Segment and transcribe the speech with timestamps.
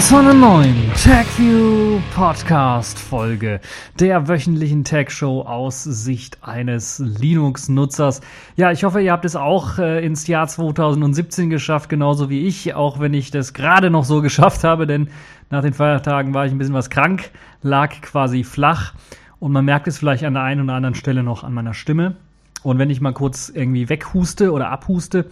[0.00, 3.60] zu einer neuen TechView Podcast Folge
[3.98, 8.20] der wöchentlichen Tech Show aus Sicht eines Linux-Nutzers.
[8.54, 12.74] Ja, ich hoffe, ihr habt es auch äh, ins Jahr 2017 geschafft, genauso wie ich,
[12.74, 15.08] auch wenn ich das gerade noch so geschafft habe, denn
[15.50, 17.30] nach den Feiertagen war ich ein bisschen was krank,
[17.62, 18.94] lag quasi flach
[19.40, 22.14] und man merkt es vielleicht an der einen oder anderen Stelle noch an meiner Stimme.
[22.62, 25.26] Und wenn ich mal kurz irgendwie weghuste oder abhuste,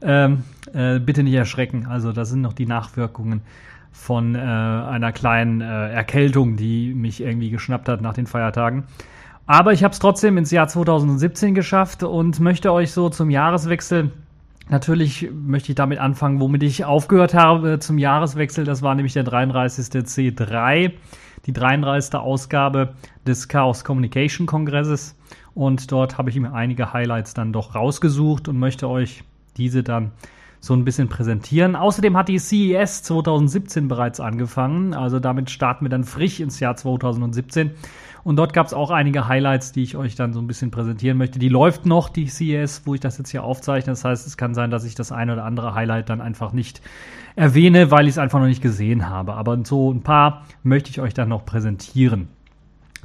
[0.00, 1.86] ähm, äh, bitte nicht erschrecken.
[1.86, 3.42] Also das sind noch die Nachwirkungen
[3.92, 8.84] von äh, einer kleinen äh, Erkältung, die mich irgendwie geschnappt hat nach den Feiertagen.
[9.46, 14.10] Aber ich habe es trotzdem ins Jahr 2017 geschafft und möchte euch so zum Jahreswechsel
[14.68, 18.64] Natürlich möchte ich damit anfangen, womit ich aufgehört habe zum Jahreswechsel.
[18.64, 19.86] Das war nämlich der 33.
[20.02, 20.92] C3,
[21.46, 22.14] die 33.
[22.14, 22.94] Ausgabe
[23.26, 25.14] des Chaos Communication Kongresses.
[25.54, 29.24] Und dort habe ich mir einige Highlights dann doch rausgesucht und möchte euch
[29.56, 30.12] diese dann
[30.62, 31.74] so ein bisschen präsentieren.
[31.74, 36.76] Außerdem hat die CES 2017 bereits angefangen, also damit starten wir dann frisch ins Jahr
[36.76, 37.72] 2017.
[38.22, 41.18] Und dort gab es auch einige Highlights, die ich euch dann so ein bisschen präsentieren
[41.18, 41.40] möchte.
[41.40, 43.90] Die läuft noch, die CES, wo ich das jetzt hier aufzeichne.
[43.90, 46.80] Das heißt, es kann sein, dass ich das eine oder andere Highlight dann einfach nicht
[47.34, 49.34] erwähne, weil ich es einfach noch nicht gesehen habe.
[49.34, 52.28] Aber so ein paar möchte ich euch dann noch präsentieren.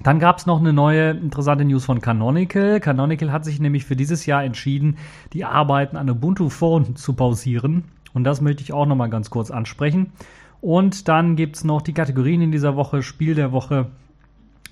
[0.03, 2.79] Dann gab es noch eine neue interessante News von Canonical.
[2.79, 4.97] Canonical hat sich nämlich für dieses Jahr entschieden,
[5.33, 7.85] die Arbeiten an Ubuntu Phone zu pausieren.
[8.13, 10.11] Und das möchte ich auch noch mal ganz kurz ansprechen.
[10.61, 13.87] Und dann gibt es noch die Kategorien in dieser Woche, Spiel der Woche.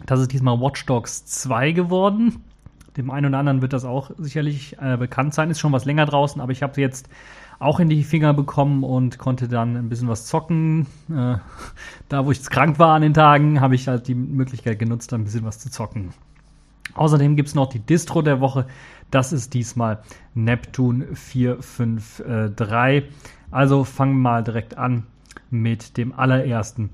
[0.05, 2.43] Das ist diesmal Watch Dogs 2 geworden.
[2.97, 5.49] Dem einen oder anderen wird das auch sicherlich äh, bekannt sein.
[5.49, 7.09] Ist schon was länger draußen, aber ich habe jetzt
[7.59, 10.87] auch in die Finger bekommen und konnte dann ein bisschen was zocken.
[11.09, 11.37] Äh,
[12.09, 15.23] da, wo ich krank war an den Tagen, habe ich halt die Möglichkeit genutzt, ein
[15.23, 16.13] bisschen was zu zocken.
[16.93, 18.67] Außerdem gibt es noch die Distro der Woche.
[19.11, 19.99] Das ist diesmal
[20.33, 23.11] Neptune 453.
[23.51, 25.03] Also fangen wir mal direkt an
[25.49, 26.89] mit dem allerersten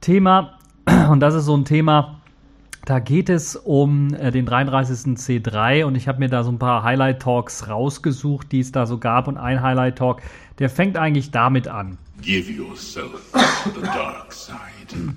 [0.00, 0.58] Thema.
[1.10, 2.20] Und das ist so ein Thema,
[2.86, 5.16] da geht es um äh, den 33.
[5.16, 8.98] C3 und ich habe mir da so ein paar Highlight-Talks rausgesucht, die es da so
[8.98, 9.26] gab.
[9.26, 10.22] Und ein Highlight-Talk,
[10.60, 11.98] der fängt eigentlich damit an.
[12.22, 13.32] Give yourself
[13.74, 15.14] the dark side.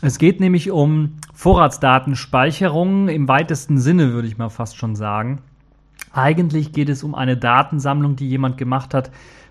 [0.00, 5.42] Es geht nämlich um Vorratsdatenspeicherung im weitesten Sinne, würde ich mal fast schon sagen.
[6.12, 9.10] Eigentlich geht es um eine Datensammlung, die jemand gemacht hat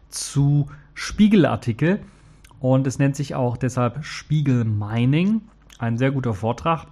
[0.09, 1.99] zu Spiegelartikel.
[2.59, 5.41] Und es nennt sich auch deshalb Spiegel Mining.
[5.77, 6.87] Ein sehr guter Vortrag.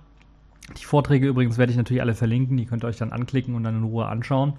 [0.79, 3.63] Die Vorträge übrigens werde ich natürlich alle verlinken, die könnt ihr euch dann anklicken und
[3.63, 4.53] dann in Ruhe anschauen.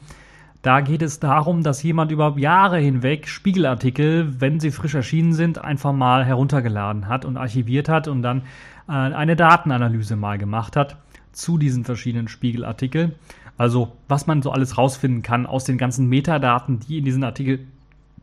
[0.62, 5.59] Da geht es darum, dass jemand über Jahre hinweg Spiegelartikel, wenn sie frisch erschienen sind,
[5.59, 8.42] einfach mal heruntergeladen hat und archiviert hat und dann
[8.88, 10.97] äh, eine Datenanalyse mal gemacht hat
[11.32, 13.15] zu diesen verschiedenen Spiegelartikeln.
[13.59, 17.66] Also was man so alles rausfinden kann aus den ganzen Metadaten, die in diesen Artikel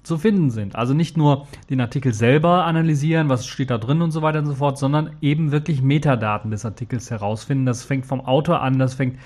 [0.03, 0.75] zu finden sind.
[0.75, 4.45] Also nicht nur den Artikel selber analysieren, was steht da drin und so weiter und
[4.45, 7.65] so fort, sondern eben wirklich Metadaten des Artikels herausfinden.
[7.65, 9.17] Das fängt vom Autor an, das fängt,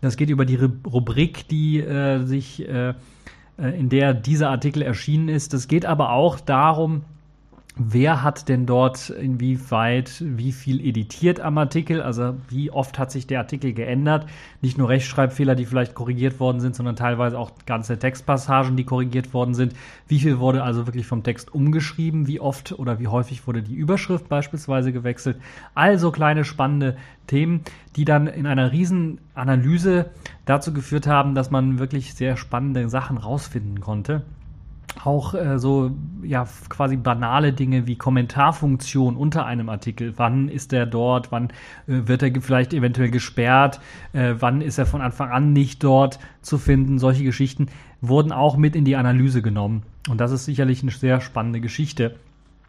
[0.00, 2.90] das geht über die Rubrik, die äh, sich, äh,
[3.58, 5.54] äh in der dieser Artikel erschienen ist.
[5.54, 7.02] Das geht aber auch darum,
[7.78, 12.00] Wer hat denn dort inwieweit wie viel editiert am Artikel?
[12.00, 14.26] Also wie oft hat sich der Artikel geändert?
[14.62, 19.34] Nicht nur Rechtschreibfehler, die vielleicht korrigiert worden sind, sondern teilweise auch ganze Textpassagen, die korrigiert
[19.34, 19.74] worden sind.
[20.08, 22.26] Wie viel wurde also wirklich vom Text umgeschrieben?
[22.26, 25.36] Wie oft oder wie häufig wurde die Überschrift beispielsweise gewechselt?
[25.74, 27.60] Also kleine spannende Themen,
[27.94, 30.06] die dann in einer riesen Analyse
[30.46, 34.22] dazu geführt haben, dass man wirklich sehr spannende Sachen rausfinden konnte
[35.04, 35.90] auch äh, so
[36.22, 40.14] ja quasi banale Dinge wie Kommentarfunktion unter einem Artikel.
[40.16, 41.32] Wann ist er dort?
[41.32, 41.48] Wann
[41.86, 43.80] äh, wird er vielleicht eventuell gesperrt?
[44.12, 46.98] Äh, wann ist er von Anfang an nicht dort zu finden?
[46.98, 47.66] Solche Geschichten
[48.00, 49.82] wurden auch mit in die Analyse genommen.
[50.08, 52.16] Und das ist sicherlich eine sehr spannende Geschichte.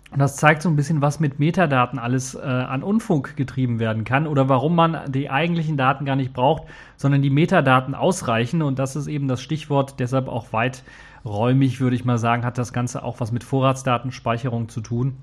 [0.09, 4.06] Und das zeigt so ein bisschen, was mit Metadaten alles äh, an Unfug getrieben werden
[4.06, 6.63] kann oder warum man die eigentlichen Daten gar nicht braucht,
[6.95, 8.62] sondern die Metadaten ausreichen.
[8.62, 10.83] Und das ist eben das Stichwort, deshalb auch weit
[11.27, 15.18] räumig, würde ich mal sagen, hat das Ganze auch was mit Vorratsdatenspeicherung zu tun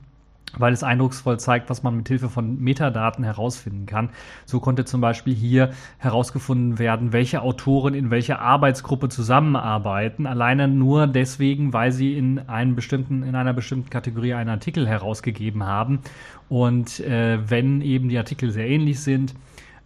[0.59, 4.11] weil es eindrucksvoll zeigt, was man mit Hilfe von Metadaten herausfinden kann.
[4.45, 11.07] So konnte zum Beispiel hier herausgefunden werden, welche Autoren in welcher Arbeitsgruppe zusammenarbeiten, alleine nur
[11.07, 16.01] deswegen, weil sie in einem bestimmten, in einer bestimmten Kategorie einen Artikel herausgegeben haben.
[16.49, 19.35] Und äh, wenn eben die Artikel sehr ähnlich sind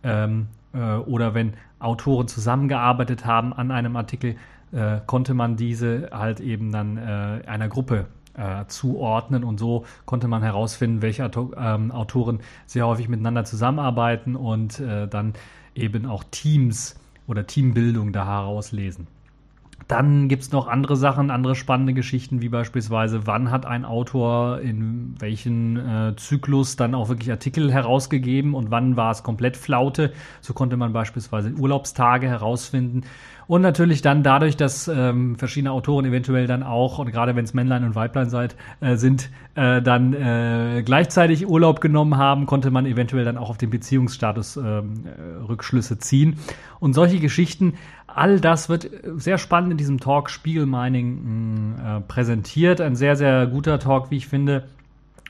[0.02, 4.36] ähm, äh, oder wenn Autoren zusammengearbeitet haben an einem Artikel,
[4.72, 10.28] äh, konnte man diese halt eben dann äh, einer Gruppe äh, zuordnen und so konnte
[10.28, 15.34] man herausfinden, welche Auto ähm, Autoren sehr häufig miteinander zusammenarbeiten und äh, dann
[15.74, 19.06] eben auch Teams oder Teambildung da herauslesen.
[19.88, 24.60] Dann gibt es noch andere Sachen, andere spannende Geschichten, wie beispielsweise, wann hat ein Autor
[24.60, 30.12] in welchen äh, Zyklus dann auch wirklich Artikel herausgegeben und wann war es komplett Flaute.
[30.42, 33.04] So konnte man beispielsweise Urlaubstage herausfinden.
[33.46, 37.54] Und natürlich dann dadurch, dass ähm, verschiedene Autoren eventuell dann auch, und gerade wenn es
[37.54, 42.84] Männlein und Weiblein seid, äh, sind, äh, dann äh, gleichzeitig Urlaub genommen haben, konnte man
[42.84, 46.36] eventuell dann auch auf den Beziehungsstatus ähm, äh, Rückschlüsse ziehen.
[46.78, 47.72] Und solche Geschichten,
[48.18, 52.80] all das wird sehr spannend in diesem Talk Spiegelmining äh, präsentiert.
[52.80, 54.68] Ein sehr, sehr guter Talk, wie ich finde.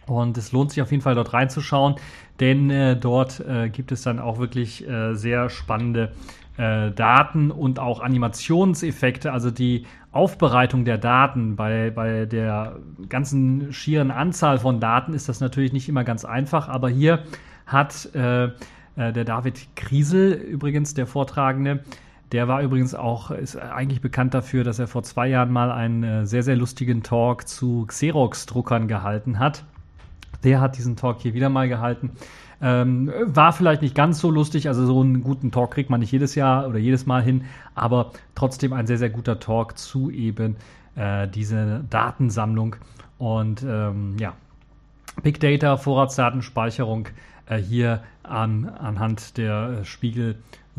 [0.07, 1.97] Und es lohnt sich auf jeden Fall dort reinzuschauen,
[2.41, 6.13] denn äh, dort äh, gibt es dann auch wirklich äh, sehr spannende
[6.57, 12.77] äh, Daten und auch Animationseffekte, also die Aufbereitung der Daten bei, bei der
[13.11, 17.25] ganzen schieren Anzahl von Daten ist das natürlich nicht immer ganz einfach, aber hier
[17.67, 18.49] hat äh,
[18.97, 21.85] der David Kriesel übrigens, der Vortragende,
[22.33, 26.03] der war übrigens auch, ist eigentlich bekannt dafür, dass er vor zwei Jahren mal einen
[26.03, 29.65] äh, sehr, sehr lustigen Talk zu Xerox-Druckern gehalten hat.
[30.45, 32.13] Der hat diesen Talk hier wieder mal gehalten.
[32.61, 36.11] Ähm, war vielleicht nicht ganz so lustig, also so einen guten Talk kriegt man nicht
[36.11, 37.45] jedes Jahr oder jedes Mal hin,
[37.75, 40.57] aber trotzdem ein sehr, sehr guter Talk zu eben
[40.97, 42.77] äh, diese Datensammlung
[43.19, 44.35] und ähm, ja,
[45.23, 47.09] Big Data, Vorratsdatenspeicherung
[47.47, 49.85] äh, hier an, anhand der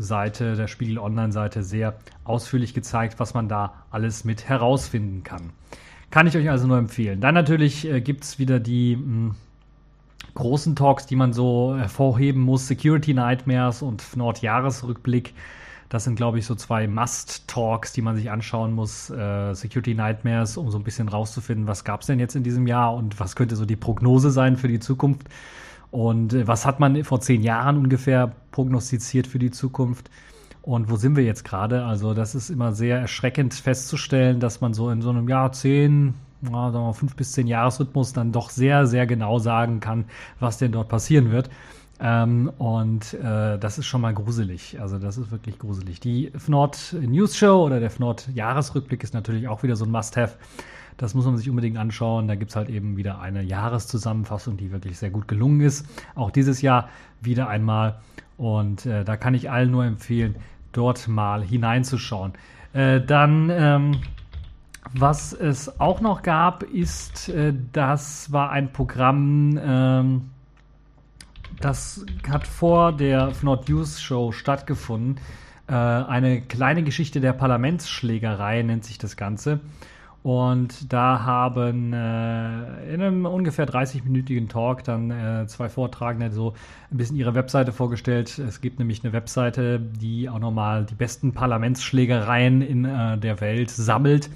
[0.00, 5.50] Spiegel-Seite, der Spiegel Online-Seite sehr ausführlich gezeigt, was man da alles mit herausfinden kann.
[6.10, 7.20] Kann ich euch also nur empfehlen.
[7.20, 9.34] Dann natürlich äh, gibt es wieder die mh, hm,
[10.34, 15.34] großen Talks, die man so hervorheben muss, Security Nightmares und Nordjahresrückblick.
[15.88, 19.10] Das sind, glaube ich, so zwei Must-Talks, die man sich anschauen muss.
[19.10, 22.66] Äh, Security Nightmares, um so ein bisschen rauszufinden, was gab es denn jetzt in diesem
[22.66, 25.28] Jahr und was könnte so die Prognose sein für die Zukunft.
[25.90, 30.10] Und äh, was hat man vor zehn Jahren ungefähr prognostiziert für die Zukunft?
[30.62, 31.84] Und wo sind wir jetzt gerade?
[31.84, 36.14] Also, das ist immer sehr erschreckend festzustellen, dass man so in so einem Jahr zehn,
[36.42, 40.04] sagen wir fünf bis zehn Jahresrhythmus dann doch sehr, sehr genau sagen kann,
[40.38, 41.50] was denn dort passieren wird.
[42.02, 44.80] Ähm, und äh, das ist schon mal gruselig.
[44.80, 46.00] Also das ist wirklich gruselig.
[46.00, 50.36] Die FNORD News Show oder der FNORD Jahresrückblick ist natürlich auch wieder so ein Must-Have.
[51.00, 52.28] Das muss man sich unbedingt anschauen.
[52.28, 55.86] Da gibt es halt eben wieder eine Jahreszusammenfassung, die wirklich sehr gut gelungen ist.
[56.14, 56.90] Auch dieses Jahr
[57.22, 58.00] wieder einmal.
[58.36, 60.36] Und äh, da kann ich allen nur empfehlen,
[60.72, 62.34] dort mal hineinzuschauen.
[62.74, 63.92] Äh, dann ähm,
[64.92, 70.30] was es auch noch gab, ist, äh, das war ein Programm, ähm,
[71.60, 75.18] das hat vor der Not News Show stattgefunden.
[75.66, 79.60] Äh, eine kleine Geschichte der Parlamentsschlägerei nennt sich das Ganze.
[80.22, 86.52] Und da haben äh, in einem ungefähr 30-minütigen Talk dann äh, zwei Vortragende so
[86.90, 88.38] ein bisschen ihre Webseite vorgestellt.
[88.38, 93.70] Es gibt nämlich eine Webseite, die auch nochmal die besten Parlamentsschlägereien in äh, der Welt
[93.70, 94.28] sammelt.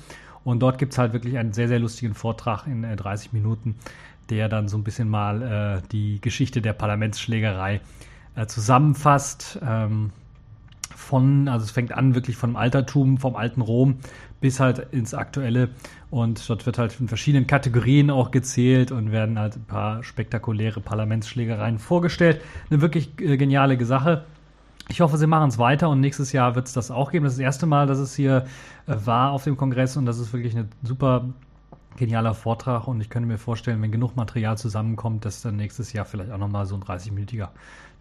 [0.43, 3.75] Und dort gibt es halt wirklich einen sehr, sehr lustigen Vortrag in äh, 30 Minuten,
[4.31, 7.83] der dann so ein bisschen mal äh, die Geschichte der Parlamentsschlägerei
[8.37, 9.59] äh, zusammenfasst.
[9.63, 10.13] Ähm,
[10.97, 13.97] von, also es fängt an wirklich vom Altertum, vom alten Rom
[14.44, 15.70] bis halt ins Aktuelle.
[16.10, 20.82] Und dort wird halt in verschiedenen Kategorien auch gezählt und werden halt ein paar spektakuläre
[20.82, 22.43] Parlamentsschlägereien vorgestellt.
[22.69, 24.27] Eine wirklich äh, geniale Sache.
[24.91, 27.24] Ich hoffe, sie machen es weiter und nächstes Jahr wird es das auch geben.
[27.24, 28.44] Das ist das erste Mal, dass es hier
[28.86, 31.24] äh, war auf dem Kongress und das ist wirklich ein super
[31.96, 36.05] genialer Vortrag und ich könnte mir vorstellen, wenn genug Material zusammenkommt, dass dann nächstes Jahr
[36.05, 37.48] vielleicht auch nochmal so ein 30-minütiger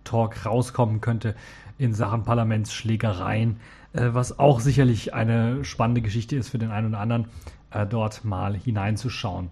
[0.03, 1.35] Talk rauskommen könnte
[1.77, 3.57] in Sachen Parlamentsschlägereien,
[3.93, 7.25] äh, was auch sicherlich eine spannende Geschichte ist für den einen oder anderen,
[7.71, 9.49] äh, dort mal hineinzuschauen.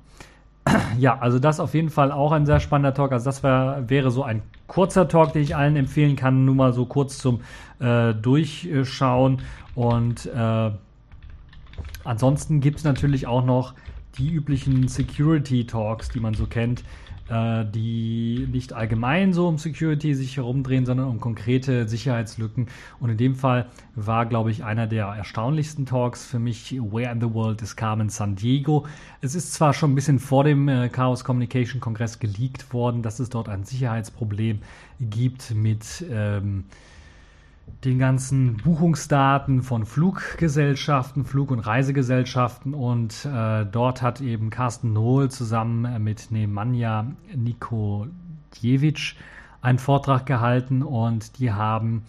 [1.00, 3.12] Ja, also das auf jeden Fall auch ein sehr spannender Talk.
[3.12, 6.74] Also das wär, wäre so ein kurzer Talk, den ich allen empfehlen kann, nur mal
[6.74, 7.42] so kurz zum
[7.80, 9.42] äh, Durchschauen.
[9.74, 10.72] Und äh,
[12.04, 13.74] ansonsten gibt es natürlich auch noch
[14.18, 16.84] die üblichen Security Talks, die man so kennt
[17.32, 22.68] äh, die nicht allgemein so um Security sich herumdrehen, sondern um konkrete Sicherheitslücken.
[23.00, 27.22] Und in dem Fall war, glaube ich, einer der erstaunlichsten Talks für mich Where in
[27.22, 28.86] the World is Carmen San Diego.
[29.22, 33.20] Es ist zwar schon ein bisschen vor dem äh, Chaos Communication Kongress geleakt worden, dass
[33.20, 34.60] es dort ein Sicherheitsproblem
[35.00, 36.66] gibt mit ähm,
[37.84, 45.32] den ganzen Buchungsdaten von Fluggesellschaften, Flug- und Reisegesellschaften und äh, dort hat eben Carsten Nohl
[45.32, 49.16] zusammen mit Nemanja Nikoliewicz
[49.62, 52.04] einen Vortrag gehalten und die haben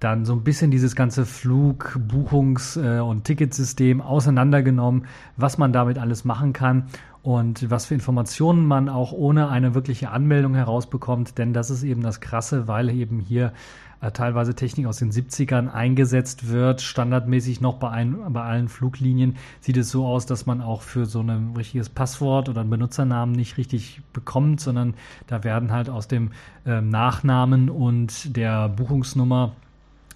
[0.00, 6.24] dann so ein bisschen dieses ganze Flugbuchungs- äh, und Ticketsystem auseinandergenommen, was man damit alles
[6.24, 6.86] machen kann
[7.22, 11.36] und was für Informationen man auch ohne eine wirkliche Anmeldung herausbekommt.
[11.36, 13.52] Denn das ist eben das Krasse, weil eben hier
[14.00, 16.80] äh, teilweise Technik aus den 70ern eingesetzt wird.
[16.80, 21.06] Standardmäßig noch bei, ein, bei allen Fluglinien sieht es so aus, dass man auch für
[21.06, 24.94] so ein richtiges Passwort oder einen Benutzernamen nicht richtig bekommt, sondern
[25.26, 26.30] da werden halt aus dem
[26.64, 29.52] äh, Nachnamen und der Buchungsnummer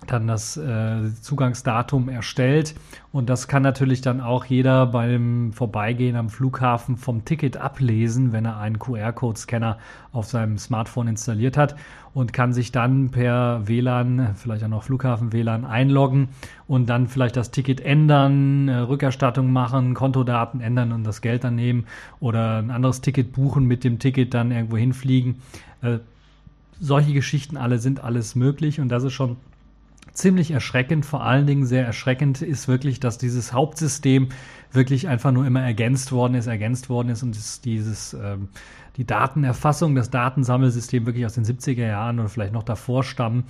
[0.06, 2.75] dann das äh, Zugangsdatum erstellt.
[3.12, 8.44] Und das kann natürlich dann auch jeder beim Vorbeigehen am Flughafen vom Ticket ablesen, wenn
[8.44, 9.78] er einen QR-Code-Scanner
[10.12, 11.76] auf seinem Smartphone installiert hat
[12.14, 16.28] und kann sich dann per WLAN, vielleicht auch noch Flughafen-WLAN einloggen
[16.68, 21.56] und dann vielleicht das Ticket ändern, äh, Rückerstattung machen, Kontodaten ändern und das Geld dann
[21.56, 21.87] nehmen
[22.20, 25.42] oder ein anderes Ticket buchen, mit dem Ticket dann irgendwo hinfliegen.
[25.82, 25.99] Äh,
[26.80, 29.37] solche Geschichten alle sind alles möglich und das ist schon
[30.14, 31.04] ziemlich erschreckend.
[31.04, 34.28] Vor allen Dingen sehr erschreckend ist wirklich, dass dieses Hauptsystem
[34.73, 38.49] wirklich einfach nur immer ergänzt worden ist, ergänzt worden ist und dieses, ähm,
[38.97, 43.44] die Datenerfassung, das Datensammelsystem wirklich aus den 70er Jahren oder vielleicht noch davor stammen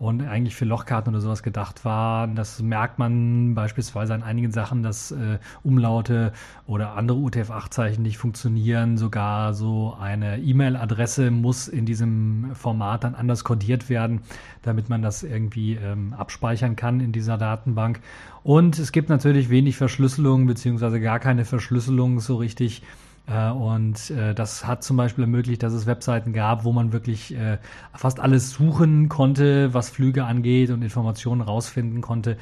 [0.00, 2.34] und eigentlich für Lochkarten oder sowas gedacht waren.
[2.34, 6.32] Das merkt man beispielsweise an einigen Sachen, dass äh, Umlaute
[6.66, 8.96] oder andere UTF-8-Zeichen nicht funktionieren.
[8.96, 14.22] Sogar so eine E-Mail-Adresse muss in diesem Format dann anders kodiert werden,
[14.62, 18.00] damit man das irgendwie ähm, abspeichern kann in dieser Datenbank.
[18.42, 22.82] Und es gibt natürlich wenig Verschlüsselung beziehungsweise gar keine Verschlüsselung so richtig
[23.30, 27.58] und äh, das hat zum Beispiel ermöglicht, dass es Webseiten gab, wo man wirklich äh,
[27.94, 32.36] fast alles suchen konnte, was Flüge angeht und Informationen rausfinden konnte,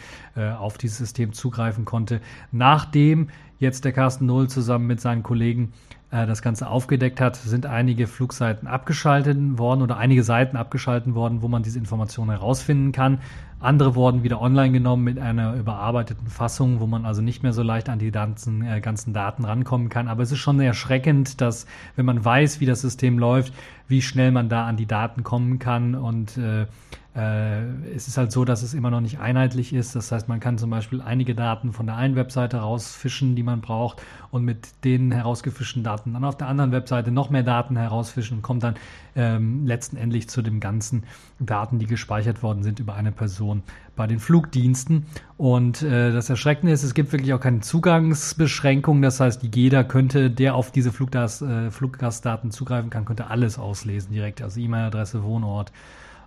[0.59, 2.21] auf dieses System zugreifen konnte.
[2.52, 3.28] Nachdem
[3.59, 5.73] jetzt der Carsten Null zusammen mit seinen Kollegen
[6.11, 11.49] das Ganze aufgedeckt hat, sind einige Flugseiten abgeschaltet worden oder einige Seiten abgeschaltet worden, wo
[11.49, 13.18] man diese Informationen herausfinden kann.
[13.61, 17.62] Andere wurden wieder online genommen mit einer überarbeiteten Fassung, wo man also nicht mehr so
[17.62, 20.07] leicht an die ganzen, äh, ganzen Daten rankommen kann.
[20.07, 23.53] Aber es ist schon erschreckend, dass, wenn man weiß, wie das System läuft,
[23.88, 26.67] wie schnell man da an die Daten kommen kann und äh,
[27.15, 29.97] es ist halt so, dass es immer noch nicht einheitlich ist.
[29.97, 33.61] Das heißt, man kann zum Beispiel einige Daten von der einen Webseite rausfischen, die man
[33.61, 38.38] braucht, und mit den herausgefischten Daten dann auf der anderen Webseite noch mehr Daten herausfischen
[38.38, 38.75] und kommt dann
[39.17, 41.05] ähm, letztendlich zu den ganzen
[41.41, 43.62] Daten, die gespeichert worden sind über eine Person
[43.97, 45.07] bei den Flugdiensten.
[45.37, 49.03] Und äh, das Erschreckende ist, es gibt wirklich auch keine Zugangsbeschränkung.
[49.03, 54.12] Das heißt, jeder könnte, der auf diese Fluggas, äh, Fluggastdaten zugreifen kann, könnte alles auslesen
[54.12, 54.41] direkt.
[54.43, 55.73] Also E-Mail-Adresse, Wohnort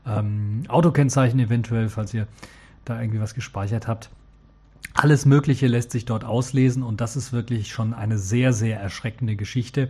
[0.05, 2.27] ähm, Autokennzeichen eventuell, falls ihr
[2.85, 4.09] da irgendwie was gespeichert habt.
[4.93, 9.35] Alles Mögliche lässt sich dort auslesen und das ist wirklich schon eine sehr, sehr erschreckende
[9.35, 9.89] Geschichte.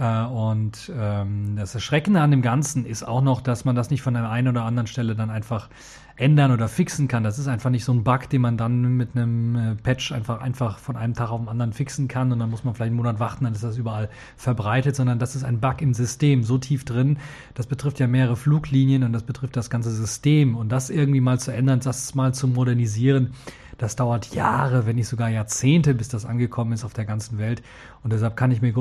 [0.00, 4.00] Äh, und ähm, das Erschreckende an dem Ganzen ist auch noch, dass man das nicht
[4.00, 5.68] von der einen oder anderen Stelle dann einfach
[6.16, 7.22] ändern oder fixen kann.
[7.22, 10.40] Das ist einfach nicht so ein Bug, den man dann mit einem äh, Patch einfach,
[10.40, 12.96] einfach von einem Tag auf den anderen fixen kann und dann muss man vielleicht einen
[12.96, 16.56] Monat warten, dann ist das überall verbreitet, sondern das ist ein Bug im System, so
[16.56, 17.18] tief drin.
[17.54, 21.38] Das betrifft ja mehrere Fluglinien und das betrifft das ganze System und das irgendwie mal
[21.38, 23.32] zu ändern, das mal zu modernisieren,
[23.76, 27.62] das dauert Jahre, wenn nicht sogar Jahrzehnte, bis das angekommen ist auf der ganzen Welt.
[28.02, 28.72] Und deshalb kann ich mir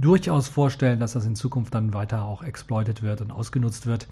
[0.00, 4.06] durchaus vorstellen, dass das in Zukunft dann weiter auch exploitet wird und ausgenutzt wird.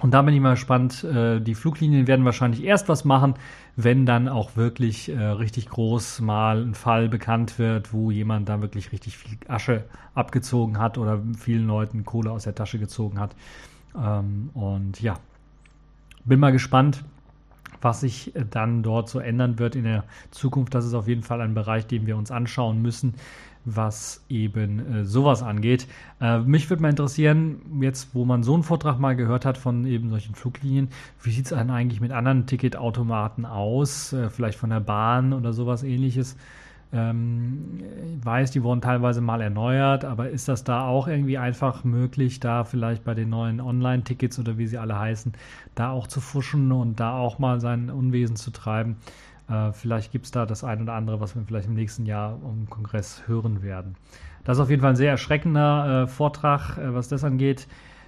[0.00, 1.04] Und da bin ich mal gespannt.
[1.04, 3.34] Äh, die Fluglinien werden wahrscheinlich erst was machen,
[3.76, 8.62] wenn dann auch wirklich äh, richtig groß mal ein Fall bekannt wird, wo jemand da
[8.62, 13.36] wirklich richtig viel Asche abgezogen hat oder vielen Leuten Kohle aus der Tasche gezogen hat.
[13.94, 15.18] Ähm, und ja,
[16.24, 17.04] bin mal gespannt,
[17.82, 20.74] was sich dann dort so ändern wird in der Zukunft.
[20.74, 23.14] Das ist auf jeden Fall ein Bereich, den wir uns anschauen müssen
[23.64, 25.86] was eben äh, sowas angeht.
[26.20, 29.84] Äh, mich würde mal interessieren, jetzt wo man so einen Vortrag mal gehört hat von
[29.86, 30.88] eben solchen Fluglinien,
[31.22, 34.12] wie sieht es eigentlich mit anderen Ticketautomaten aus?
[34.12, 36.36] Äh, vielleicht von der Bahn oder sowas ähnliches.
[36.92, 37.78] Ähm,
[38.18, 42.40] ich weiß, die wurden teilweise mal erneuert, aber ist das da auch irgendwie einfach möglich,
[42.40, 45.32] da vielleicht bei den neuen Online-Tickets oder wie sie alle heißen,
[45.74, 48.96] da auch zu fuschen und da auch mal sein Unwesen zu treiben?
[49.50, 52.38] Äh, vielleicht gibt es da das ein oder andere, was wir vielleicht im nächsten Jahr
[52.44, 53.96] im Kongress hören werden.
[54.44, 57.66] Das ist auf jeden Fall ein sehr erschreckender äh, Vortrag, äh, was das angeht.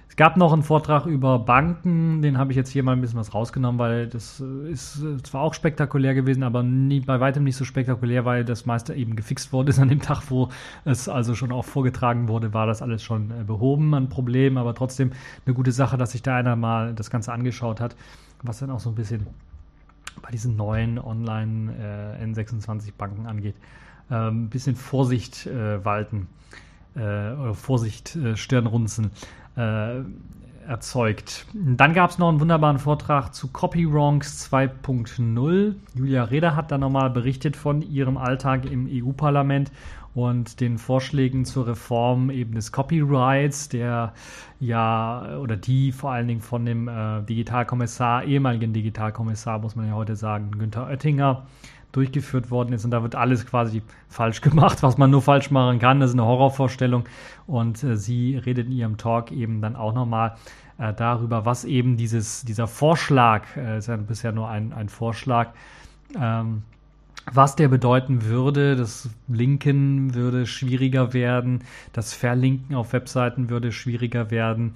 [0.09, 3.17] Es gab noch einen Vortrag über Banken, den habe ich jetzt hier mal ein bisschen
[3.17, 7.43] was rausgenommen, weil das äh, ist äh, zwar auch spektakulär gewesen, aber nie, bei weitem
[7.43, 10.49] nicht so spektakulär, weil das meiste eben gefixt worden ist an dem Tag, wo
[10.85, 15.11] es also schon auch vorgetragen wurde, war das alles schon behoben, ein Problem, aber trotzdem
[15.45, 17.95] eine gute Sache, dass sich da einer mal das Ganze angeschaut hat,
[18.43, 19.25] was dann auch so ein bisschen
[20.21, 23.55] bei diesen neuen Online äh, N26-Banken angeht,
[24.09, 26.27] ein bisschen Vorsicht äh, walten
[26.95, 29.11] äh, oder Vorsicht Stirnrunzen.
[30.67, 31.45] Erzeugt.
[31.53, 35.75] Dann gab es noch einen wunderbaren Vortrag zu Copywrongs 2.0.
[35.93, 39.71] Julia Reda hat da nochmal berichtet von ihrem Alltag im EU-Parlament
[40.15, 44.13] und den Vorschlägen zur Reform eben des Copyrights, der
[44.59, 49.93] ja oder die vor allen Dingen von dem äh, Digitalkommissar, ehemaligen Digitalkommissar, muss man ja
[49.93, 51.45] heute sagen, Günther Oettinger
[51.91, 55.79] durchgeführt worden ist und da wird alles quasi falsch gemacht, was man nur falsch machen
[55.79, 55.99] kann.
[55.99, 57.05] Das ist eine Horrorvorstellung
[57.47, 60.35] und äh, sie redet in ihrem Talk eben dann auch nochmal
[60.77, 65.51] äh, darüber, was eben dieses, dieser Vorschlag, äh, ist ja bisher nur ein, ein Vorschlag,
[66.19, 66.63] ähm,
[67.31, 68.75] was der bedeuten würde.
[68.75, 71.63] Das Linken würde schwieriger werden,
[71.93, 74.73] das Verlinken auf Webseiten würde schwieriger werden,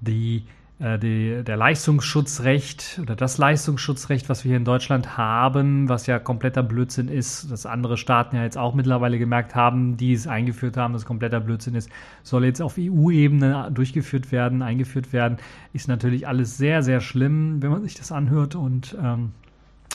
[0.00, 0.44] die
[0.80, 6.18] äh, die, der Leistungsschutzrecht oder das Leistungsschutzrecht, was wir hier in Deutschland haben, was ja
[6.18, 10.78] kompletter Blödsinn ist, dass andere Staaten ja jetzt auch mittlerweile gemerkt haben, die es eingeführt
[10.78, 11.90] haben, dass kompletter Blödsinn ist,
[12.22, 15.36] soll jetzt auf EU-Ebene durchgeführt werden, eingeführt werden,
[15.74, 19.32] ist natürlich alles sehr, sehr schlimm, wenn man sich das anhört und ähm,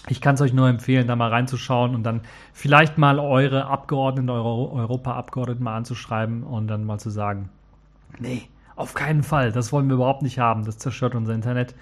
[0.08, 2.22] ich kann es euch nur empfehlen, da mal reinzuschauen und dann
[2.54, 7.50] vielleicht mal eure Abgeordneten, eure Europa-Abgeordneten mal anzuschreiben und dann mal zu sagen,
[8.20, 8.44] nee,
[8.76, 11.76] auf keinen Fall, das wollen wir überhaupt nicht haben, das zerstört unser Internet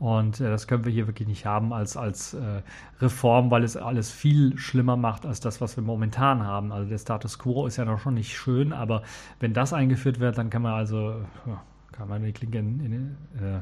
[0.00, 2.62] und äh, das können wir hier wirklich nicht haben als, als äh,
[3.00, 6.72] Reform, weil es alles viel schlimmer macht als das, was wir momentan haben.
[6.72, 9.02] Also der Status quo ist ja noch schon nicht schön, aber
[9.40, 11.16] wenn das eingeführt wird, dann kann man also,
[11.92, 12.94] kann man die Klinke in, in
[13.38, 13.60] äh,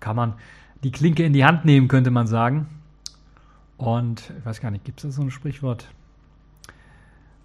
[0.00, 0.34] kann man
[0.82, 2.66] die Klinke in die Hand nehmen, könnte man sagen.
[3.76, 5.88] Und ich weiß gar nicht, gibt es da so ein Sprichwort?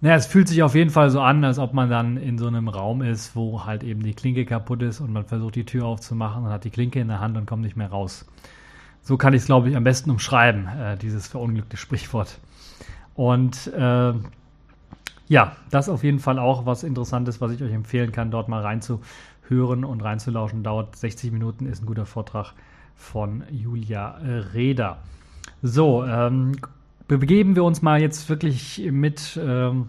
[0.02, 2.46] Naja, es fühlt sich auf jeden Fall so an, als ob man dann in so
[2.46, 5.84] einem Raum ist, wo halt eben die Klinke kaputt ist und man versucht die Tür
[5.84, 8.26] aufzumachen und hat die Klinke in der Hand und kommt nicht mehr raus.
[9.02, 12.38] So kann ich es, glaube ich, am besten umschreiben, äh, dieses verunglückte Sprichwort.
[13.14, 14.14] Und äh,
[15.28, 18.62] ja, das auf jeden Fall auch was Interessantes, was ich euch empfehlen kann, dort mal
[18.62, 20.62] reinzuhören und reinzulauschen.
[20.62, 22.54] Dauert 60 Minuten, ist ein guter Vortrag
[22.96, 24.18] von Julia
[24.54, 24.98] Reda.
[25.62, 26.52] So, ähm,
[27.06, 29.88] begeben wir uns mal jetzt wirklich mit ähm,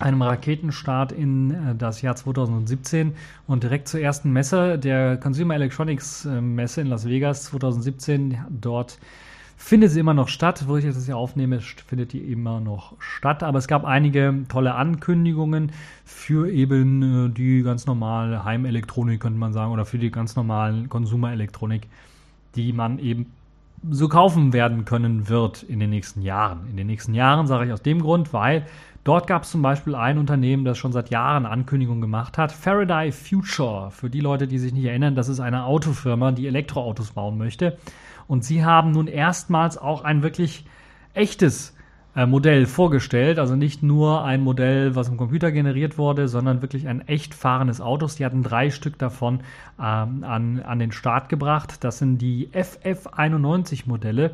[0.00, 3.14] einem Raketenstart in äh, das Jahr 2017
[3.46, 8.38] und direkt zur ersten Messe, der Consumer Electronics äh, Messe in Las Vegas 2017.
[8.50, 8.98] Dort
[9.56, 13.44] findet sie immer noch statt, wo ich das hier aufnehme, findet die immer noch statt.
[13.44, 15.70] Aber es gab einige tolle Ankündigungen
[16.04, 20.88] für eben äh, die ganz normale Heimelektronik, könnte man sagen, oder für die ganz normalen
[20.88, 21.86] Konsumerelektronik,
[22.56, 23.26] die man eben
[23.90, 26.66] so kaufen werden können wird in den nächsten Jahren.
[26.68, 28.66] In den nächsten Jahren sage ich aus dem Grund, weil
[29.04, 33.12] dort gab es zum Beispiel ein Unternehmen, das schon seit Jahren Ankündigungen gemacht hat, Faraday
[33.12, 33.90] Future.
[33.90, 37.78] Für die Leute, die sich nicht erinnern, das ist eine Autofirma, die Elektroautos bauen möchte.
[38.26, 40.66] Und sie haben nun erstmals auch ein wirklich
[41.14, 41.74] echtes
[42.18, 43.38] äh, Modell vorgestellt.
[43.38, 47.80] Also nicht nur ein Modell, was im Computer generiert wurde, sondern wirklich ein echt fahrendes
[47.80, 48.08] Auto.
[48.18, 49.40] Die hatten drei Stück davon
[49.78, 51.84] ähm, an, an den Start gebracht.
[51.84, 54.32] Das sind die FF91 Modelle.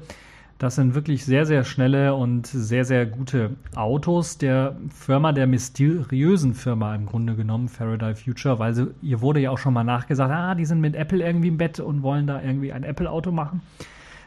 [0.58, 6.54] Das sind wirklich sehr, sehr schnelle und sehr, sehr gute Autos der Firma, der mysteriösen
[6.54, 10.32] Firma im Grunde genommen, Faraday Future, weil sie, ihr wurde ja auch schon mal nachgesagt,
[10.32, 13.60] ah, die sind mit Apple irgendwie im Bett und wollen da irgendwie ein Apple-Auto machen.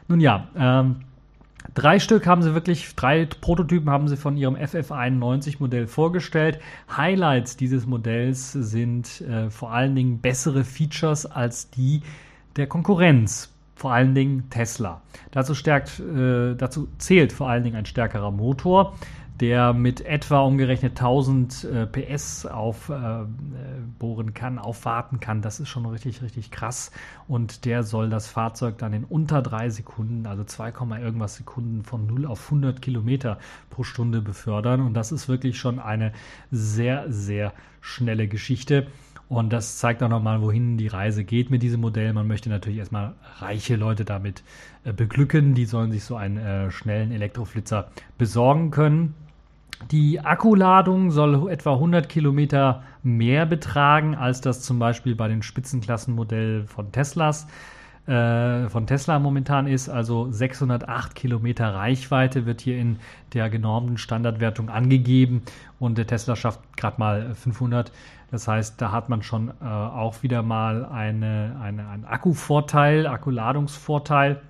[0.10, 0.98] Nun ja, ähm,
[1.74, 6.60] Drei Stück haben sie wirklich, drei Prototypen haben sie von ihrem FF91 Modell vorgestellt.
[6.96, 12.02] Highlights dieses Modells sind äh, vor allen Dingen bessere Features als die
[12.56, 15.02] der Konkurrenz, vor allen Dingen Tesla.
[15.32, 18.96] Dazu, stärkt, äh, dazu zählt vor allen Dingen ein stärkerer Motor
[19.40, 25.42] der mit etwa umgerechnet 1000 äh, PS aufbohren äh, kann, aufwarten kann.
[25.42, 26.92] Das ist schon richtig, richtig krass.
[27.28, 32.08] Und der soll das Fahrzeug dann in unter drei Sekunden, also 2, irgendwas Sekunden von
[32.08, 33.38] 0 auf 100 Kilometer
[33.70, 34.82] pro Stunde befördern.
[34.82, 36.14] Und das ist wirklich schon eine
[36.50, 38.88] sehr, sehr schnelle Geschichte.
[39.30, 42.14] Und das zeigt auch nochmal, wohin die Reise geht mit diesem Modell.
[42.14, 44.42] Man möchte natürlich erstmal reiche Leute damit
[44.84, 45.54] äh, beglücken.
[45.54, 49.14] Die sollen sich so einen äh, schnellen Elektroflitzer besorgen können.
[49.92, 56.66] Die Akkuladung soll etwa 100 Kilometer mehr betragen, als das zum Beispiel bei den Spitzenklassenmodell
[56.66, 57.48] von Teslas
[58.08, 59.90] äh, von Tesla momentan ist.
[59.90, 63.00] Also 608 Kilometer Reichweite wird hier in
[63.34, 65.42] der genormten Standardwertung angegeben
[65.80, 67.92] und der Tesla schafft gerade mal 500.
[68.32, 74.42] Das heißt, da hat man schon äh, auch wieder mal eine, eine, einen Akkuvorteil, Akkuladungsvorteil.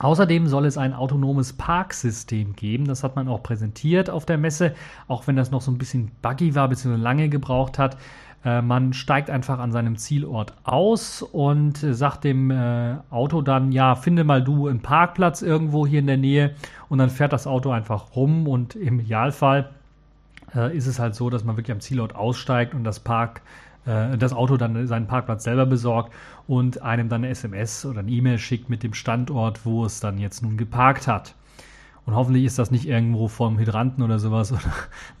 [0.00, 2.86] Außerdem soll es ein autonomes Parksystem geben.
[2.86, 4.74] Das hat man auch präsentiert auf der Messe,
[5.08, 6.96] auch wenn das noch so ein bisschen buggy war bzw.
[6.96, 7.96] lange gebraucht hat.
[8.44, 13.96] Äh, man steigt einfach an seinem Zielort aus und sagt dem äh, Auto dann, ja,
[13.96, 16.54] finde mal du einen Parkplatz irgendwo hier in der Nähe
[16.88, 19.70] und dann fährt das Auto einfach rum und im Idealfall
[20.54, 23.67] äh, ist es halt so, dass man wirklich am Zielort aussteigt und das Park äh,
[24.18, 26.12] das Auto dann seinen Parkplatz selber besorgt
[26.46, 30.18] und einem dann eine SMS oder eine E-Mail schickt mit dem Standort, wo es dann
[30.18, 31.34] jetzt nun geparkt hat.
[32.08, 34.62] Und hoffentlich ist das nicht irgendwo vom Hydranten oder sowas oder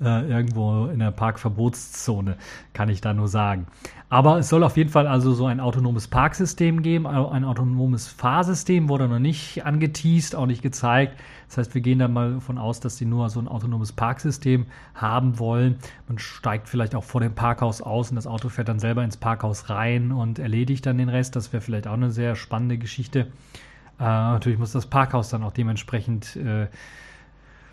[0.00, 2.38] äh, irgendwo in der Parkverbotszone,
[2.72, 3.66] kann ich da nur sagen.
[4.08, 8.88] Aber es soll auf jeden Fall also so ein autonomes Parksystem geben, ein autonomes Fahrsystem
[8.88, 11.20] wurde noch nicht angeteased, auch nicht gezeigt.
[11.48, 14.64] Das heißt, wir gehen da mal davon aus, dass sie nur so ein autonomes Parksystem
[14.94, 15.76] haben wollen.
[16.06, 19.18] Man steigt vielleicht auch vor dem Parkhaus aus und das Auto fährt dann selber ins
[19.18, 21.36] Parkhaus rein und erledigt dann den Rest.
[21.36, 23.26] Das wäre vielleicht auch eine sehr spannende Geschichte.
[23.98, 26.66] Äh, natürlich muss das Parkhaus dann auch dementsprechend äh,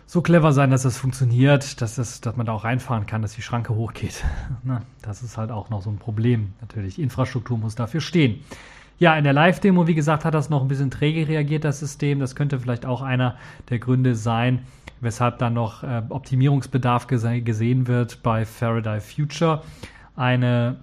[0.06, 3.32] so clever sein, dass das funktioniert, dass, das, dass man da auch reinfahren kann, dass
[3.32, 4.24] die Schranke hochgeht.
[4.62, 6.52] Na, das ist halt auch noch so ein Problem.
[6.60, 8.44] Natürlich, Infrastruktur muss dafür stehen.
[8.98, 12.18] Ja, in der Live-Demo, wie gesagt, hat das noch ein bisschen träge reagiert, das System.
[12.18, 13.36] Das könnte vielleicht auch einer
[13.68, 14.60] der Gründe sein,
[15.00, 19.62] weshalb da noch äh, Optimierungsbedarf gese gesehen wird bei Faraday Future.
[20.14, 20.76] Eine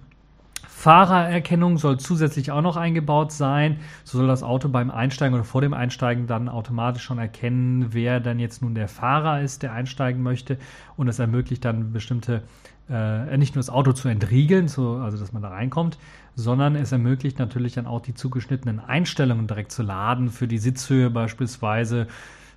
[0.84, 3.78] Fahrererkennung soll zusätzlich auch noch eingebaut sein.
[4.04, 8.20] So soll das Auto beim Einsteigen oder vor dem Einsteigen dann automatisch schon erkennen, wer
[8.20, 10.58] dann jetzt nun der Fahrer ist, der einsteigen möchte.
[10.98, 12.42] Und es ermöglicht dann bestimmte,
[12.90, 15.96] äh, nicht nur das Auto zu entriegeln, so, also dass man da reinkommt,
[16.34, 21.08] sondern es ermöglicht natürlich dann auch die zugeschnittenen Einstellungen direkt zu laden, für die Sitzhöhe
[21.08, 22.08] beispielsweise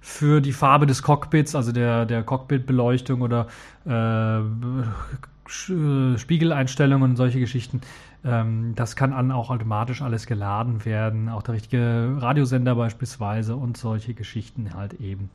[0.01, 3.47] für die Farbe des Cockpits, also der, der Cockpitbeleuchtung oder
[3.85, 4.41] äh,
[5.47, 7.81] Spiegeleinstellungen und solche Geschichten.
[8.23, 11.29] Ähm, das kann dann auch automatisch alles geladen werden.
[11.29, 15.29] Auch der richtige Radiosender beispielsweise und solche Geschichten halt eben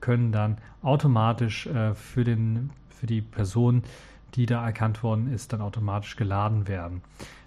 [0.00, 3.82] können dann automatisch äh, für, den, für die Person,
[4.34, 7.02] die da erkannt worden ist, dann automatisch geladen werden.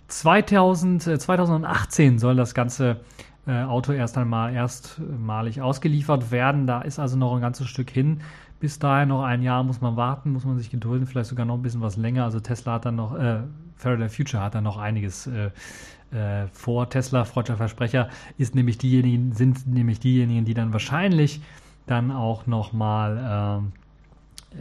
[0.08, 3.02] 2000, äh, 2018 soll das ganze
[3.47, 6.67] äh, Auto erst einmal erstmalig ausgeliefert werden.
[6.67, 8.21] Da ist also noch ein ganzes Stück hin.
[8.60, 11.56] Bis dahin noch ein Jahr muss man warten, muss man sich gedulden, vielleicht sogar noch
[11.56, 12.26] ein bisschen was länger.
[12.26, 13.41] Also Tesla hat dann noch, äh,
[13.78, 15.52] Faraday Future hat dann noch einiges äh,
[16.12, 16.89] äh, vor.
[16.89, 21.41] Tesla, freudscher Versprecher, ist nämlich diejenigen, sind nämlich diejenigen, die dann wahrscheinlich
[21.86, 23.63] dann auch nochmal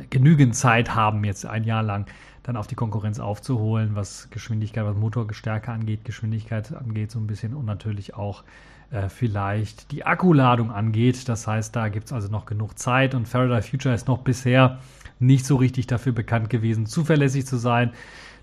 [0.00, 2.06] äh, genügend Zeit haben, jetzt ein Jahr lang
[2.42, 7.54] dann auf die Konkurrenz aufzuholen, was Geschwindigkeit, was Motorstärke angeht, Geschwindigkeit angeht, so ein bisschen
[7.54, 8.42] und natürlich auch
[8.90, 11.28] äh, vielleicht die Akkuladung angeht.
[11.28, 14.78] Das heißt, da gibt es also noch genug Zeit und Faraday Future ist noch bisher
[15.18, 17.92] nicht so richtig dafür bekannt gewesen, zuverlässig zu sein.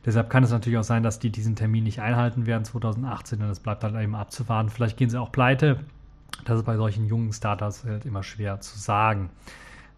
[0.05, 3.47] Deshalb kann es natürlich auch sein, dass die diesen Termin nicht einhalten werden 2018 und
[3.47, 4.69] das bleibt halt eben abzuwarten.
[4.69, 5.79] Vielleicht gehen sie auch pleite.
[6.43, 9.29] Das ist bei solchen jungen Startups halt immer schwer zu sagen.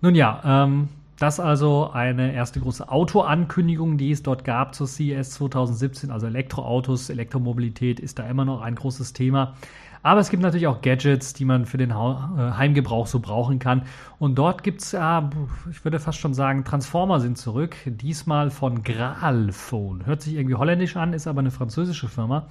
[0.02, 0.88] Nun ja, ähm,
[1.20, 6.12] das also eine erste große Autoankündigung, die es dort gab zur CES 2017.
[6.12, 9.56] Also Elektroautos, Elektromobilität ist da immer noch ein großes Thema.
[10.08, 13.82] Aber es gibt natürlich auch Gadgets, die man für den äh, Heimgebrauch so brauchen kann.
[14.20, 15.30] Und dort gibt es, ja,
[15.70, 17.76] ich würde fast schon sagen, Transformer sind zurück.
[17.86, 20.06] Diesmal von Graalphone.
[20.06, 22.48] Hört sich irgendwie holländisch an, ist aber eine französische Firma.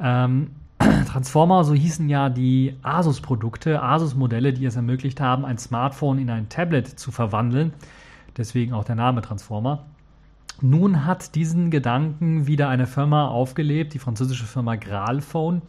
[0.00, 0.52] Ähm,
[1.06, 6.48] Transformer, so hießen ja die Asus-Produkte, Asus-Modelle, die es ermöglicht haben, ein Smartphone in ein
[6.48, 7.74] Tablet zu verwandeln.
[8.38, 9.84] Deswegen auch der Name Transformer.
[10.62, 15.60] Nun hat diesen Gedanken wieder eine Firma aufgelebt, die französische Firma Graalphone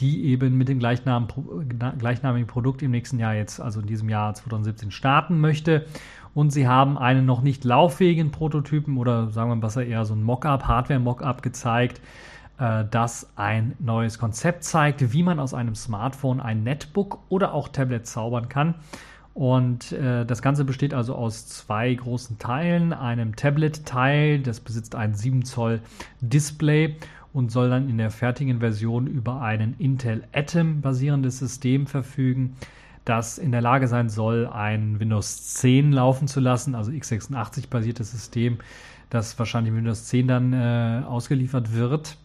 [0.00, 4.90] die eben mit dem gleichnamigen Produkt im nächsten Jahr jetzt, also in diesem Jahr 2017,
[4.90, 5.86] starten möchte.
[6.34, 10.22] Und sie haben einen noch nicht lauffähigen Prototypen oder sagen wir besser eher so ein
[10.22, 12.00] Mockup, Hardware-Mockup gezeigt,
[12.58, 17.68] äh, das ein neues Konzept zeigt, wie man aus einem Smartphone ein Netbook oder auch
[17.68, 18.74] Tablet zaubern kann.
[19.34, 22.92] Und äh, das Ganze besteht also aus zwei großen Teilen.
[22.92, 25.80] Einem Tablet-Teil, das besitzt ein 7 Zoll
[26.20, 26.96] Display
[27.32, 32.56] und soll dann in der fertigen Version über einen Intel Atom basierendes System verfügen,
[33.04, 38.12] das in der Lage sein soll, ein Windows 10 laufen zu lassen, also x86 basiertes
[38.12, 38.58] System,
[39.10, 42.16] das wahrscheinlich Windows 10 dann äh, ausgeliefert wird.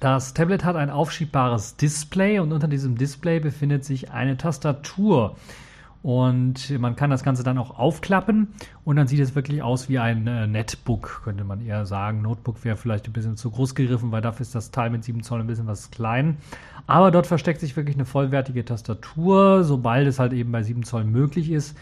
[0.00, 5.36] Das Tablet hat ein aufschiebbares Display und unter diesem Display befindet sich eine Tastatur.
[6.04, 8.48] Und man kann das Ganze dann auch aufklappen
[8.84, 12.20] und dann sieht es wirklich aus wie ein äh, Netbook, könnte man eher sagen.
[12.20, 15.22] Notebook wäre vielleicht ein bisschen zu groß gegriffen, weil dafür ist das Teil mit 7
[15.22, 16.36] Zoll ein bisschen was klein.
[16.86, 21.04] Aber dort versteckt sich wirklich eine vollwertige Tastatur, sobald es halt eben bei 7 Zoll
[21.04, 21.74] möglich ist.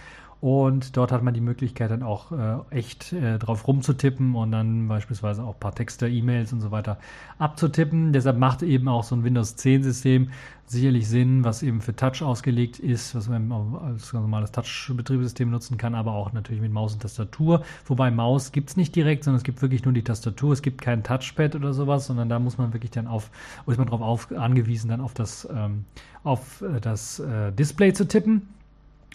[0.42, 4.88] Und dort hat man die Möglichkeit dann auch äh, echt äh, drauf rumzutippen und dann
[4.88, 6.98] beispielsweise auch ein paar Texte, E-Mails und so weiter
[7.38, 8.12] abzutippen.
[8.12, 10.30] Deshalb macht eben auch so ein Windows 10 System
[10.66, 15.94] sicherlich Sinn, was eben für Touch ausgelegt ist, was man als normales Touch-Betriebssystem nutzen kann,
[15.94, 17.62] aber auch natürlich mit Maus und Tastatur.
[17.86, 20.52] Wobei Maus gibt es nicht direkt, sondern es gibt wirklich nur die Tastatur.
[20.54, 23.30] Es gibt kein Touchpad oder sowas, sondern da muss man wirklich dann auf,
[23.68, 25.84] ist man darauf auf, angewiesen, dann auf das, ähm,
[26.24, 28.48] auf äh, das äh, Display zu tippen.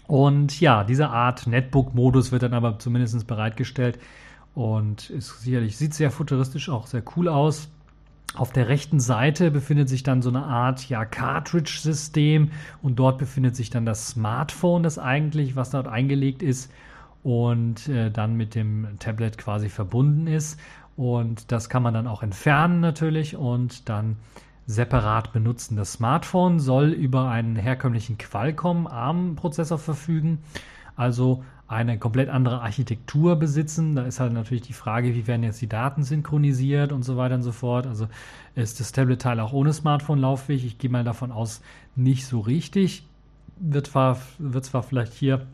[0.08, 4.00] Und ja, diese Art Netbook-Modus wird dann aber zumindest bereitgestellt.
[4.54, 7.68] und ist sicherlich, sieht sehr futuristisch, auch sehr cool aus.
[8.34, 12.50] Auf der rechten Seite befindet sich dann so eine Art ja, Cartridge-System
[12.82, 16.72] und dort befindet sich dann das Smartphone, das eigentlich, was dort eingelegt ist
[17.22, 20.58] und äh, dann mit dem Tablet quasi verbunden ist.
[20.96, 24.16] Und das kann man dann auch entfernen natürlich und dann
[24.68, 25.76] separat benutzen.
[25.76, 30.40] Das Smartphone soll über einen herkömmlichen Qualcomm ARM-Prozessor verfügen,
[30.94, 33.96] also eine komplett andere Architektur besitzen.
[33.96, 37.34] Da ist halt natürlich die Frage, wie werden jetzt die Daten synchronisiert und so weiter
[37.34, 37.86] und so fort.
[37.86, 38.08] Also
[38.54, 40.66] ist das Tablet-Teil auch ohne Smartphone laufig?
[40.66, 41.62] Ich gehe mal davon aus,
[41.96, 43.04] nicht so richtig.
[43.58, 45.46] Wird zwar, wird zwar vielleicht hier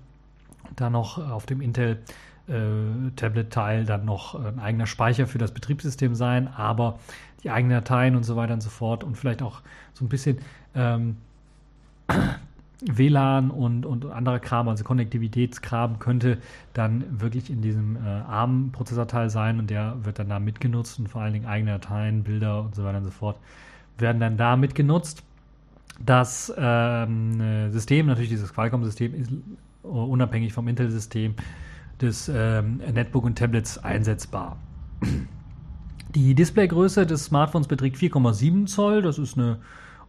[0.74, 2.02] da noch auf dem Intel
[2.46, 6.98] Tablet-Teil dann noch ein eigener Speicher für das Betriebssystem sein, aber
[7.42, 9.60] die eigenen Dateien und so weiter und so fort und vielleicht auch
[9.94, 10.38] so ein bisschen
[10.74, 11.16] ähm,
[12.86, 16.38] WLAN und, und anderer Kram, also Konnektivitätskram, könnte
[16.74, 21.22] dann wirklich in diesem äh, ARM-Prozessorteil sein und der wird dann da mitgenutzt und vor
[21.22, 23.38] allen Dingen eigene Dateien, Bilder und so weiter und so fort
[23.96, 25.22] werden dann da mitgenutzt.
[26.04, 29.30] Das ähm, System, natürlich dieses Qualcomm-System, ist
[29.82, 31.34] unabhängig vom Intel-System
[32.00, 34.58] des ähm, Netbook und Tablets einsetzbar.
[36.14, 39.02] Die Displaygröße des Smartphones beträgt 4,7 Zoll.
[39.02, 39.58] Das ist eine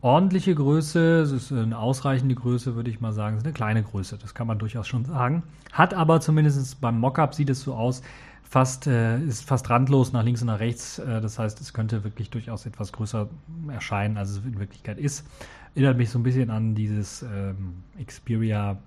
[0.02, 1.21] ordentliche Größe.
[1.21, 3.38] Es ist eine ausreichende Größe, würde ich mal sagen.
[3.38, 4.17] Es ist eine kleine Größe.
[4.17, 5.43] Das kann man durchaus schon sagen.
[5.71, 8.04] Hat aber zumindest beim Mockup sieht es so aus,
[8.43, 11.00] fast, äh, ist fast randlos nach links und nach rechts.
[11.00, 13.28] Äh, das heißt, es könnte wirklich durchaus etwas größer
[13.69, 15.26] erscheinen, als es in Wirklichkeit ist.
[15.74, 18.78] Erinnert mich so ein bisschen an dieses ähm, Xperia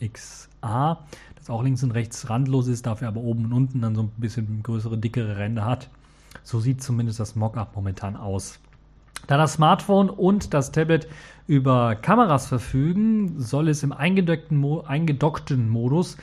[0.00, 1.04] XA,
[1.36, 4.10] das auch links und rechts randlos ist, dafür aber oben und unten dann so ein
[4.16, 5.88] bisschen größere, dickere Ränder hat.
[6.42, 8.58] So sieht zumindest das Mockup momentan aus.
[9.26, 11.08] Da das Smartphone und das Tablet
[11.46, 16.16] über Kameras verfügen, soll es im eingedockten, Mo eingedockten Modus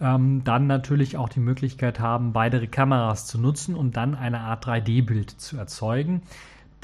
[0.00, 4.66] ähm, dann natürlich auch die Möglichkeit haben, beide Kameras zu nutzen und dann eine Art
[4.66, 6.22] 3D-Bild zu erzeugen.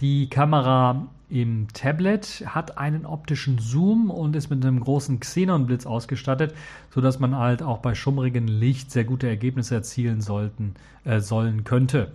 [0.00, 6.54] Die Kamera im Tablet hat einen optischen Zoom und ist mit einem großen Xenonblitz ausgestattet,
[6.90, 12.12] sodass man halt auch bei schummrigem Licht sehr gute Ergebnisse erzielen sollten, äh, sollen könnte.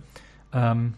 [0.52, 0.94] Ähm,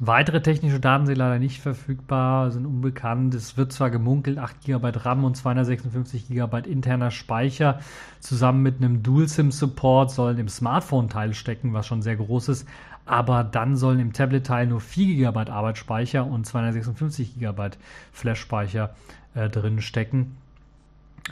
[0.00, 3.34] weitere technische Daten sind leider nicht verfügbar, sind unbekannt.
[3.34, 7.78] Es wird zwar gemunkelt, 8 GB RAM und 256 GB interner Speicher
[8.18, 12.66] zusammen mit einem Dual-SIM-Support sollen im Smartphone-Teil stecken, was schon sehr groß ist
[13.06, 17.70] aber dann sollen im Tablet-Teil nur 4 GB Arbeitsspeicher und 256 GB
[18.12, 18.94] Flash-Speicher
[19.34, 20.36] äh, drin stecken.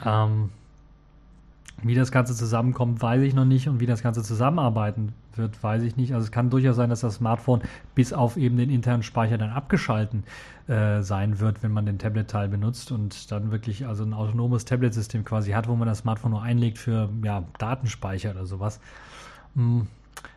[0.03, 0.49] Ähm,
[1.83, 5.83] wie das Ganze zusammenkommt, weiß ich noch nicht und wie das Ganze zusammenarbeiten wird, weiß
[5.83, 6.13] ich nicht.
[6.13, 7.61] Also es kann durchaus sein, dass das Smartphone
[7.93, 10.23] bis auf eben den internen Speicher dann abgeschalten
[10.67, 15.25] äh, sein wird, wenn man den Tablet-Teil benutzt und dann wirklich also ein autonomes Tablet-System
[15.25, 18.79] quasi hat, wo man das Smartphone nur einlegt für ja, Datenspeicher oder sowas.
[19.55, 19.87] Hm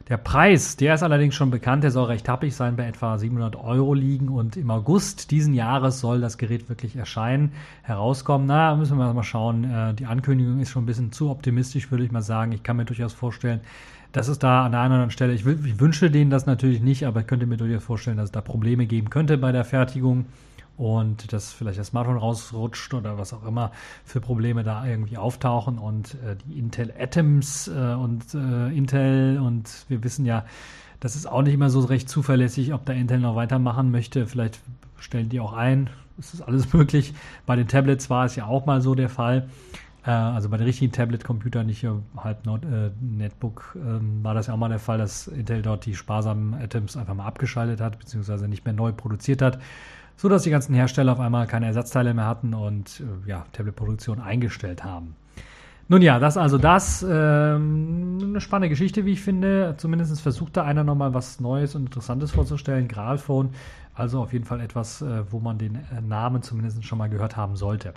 [0.09, 3.57] der Preis, der ist allerdings schon bekannt, der soll recht happig sein, bei etwa 700
[3.57, 8.47] Euro liegen und im August diesen Jahres soll das Gerät wirklich erscheinen, herauskommen.
[8.47, 9.64] Na, müssen wir mal schauen.
[9.64, 12.53] Äh, die Ankündigung ist schon ein bisschen zu optimistisch, würde ich mal sagen.
[12.53, 13.61] Ich kann mir durchaus vorstellen,
[14.12, 17.21] dass es da an der anderen Stelle, ich, ich wünsche denen das natürlich nicht, aber
[17.21, 20.25] ich könnte mir durchaus vorstellen, dass es da Probleme geben könnte bei der Fertigung
[20.79, 23.73] und dass vielleicht das Smartphone rausrutscht oder was auch immer
[24.05, 29.85] für Probleme da irgendwie auftauchen und äh, die Intel Atoms äh, und äh, Intel und
[29.88, 30.47] wir wissen ja,
[31.01, 34.27] das ist auch nicht immer so recht zuverlässig, ob da Intel noch weitermachen möchte.
[34.27, 34.61] Vielleicht
[34.99, 35.91] stellen die auch ein.
[36.17, 37.12] Das ist alles möglich.
[37.45, 39.49] Bei den Tablets war es ja auch mal so der Fall.
[40.05, 41.85] Äh, also bei den richtigen Tablet-Computern, nicht
[42.17, 45.97] halb äh, Netbook, ähm, war das ja auch mal der Fall, dass Intel dort die
[45.97, 49.59] sparsamen Atoms einfach mal abgeschaltet hat, beziehungsweise nicht mehr neu produziert hat
[50.18, 54.20] so dass die ganzen Hersteller auf einmal keine Ersatzteile mehr hatten und äh, ja, Tablet-Produktion
[54.20, 55.14] eingestellt haben.
[55.87, 57.07] Nun ja, das also das.
[57.09, 59.74] Ähm, eine spannende Geschichte, wie ich finde.
[59.78, 62.88] Zumindest versucht da einer nochmal was Neues und Interessantes vorzustellen.
[62.88, 63.50] Graalphone,
[63.94, 67.37] also auf jeden Fall etwas, äh, wo man den äh, Namen zumindest schon mal gehört
[67.37, 67.94] haben sollte.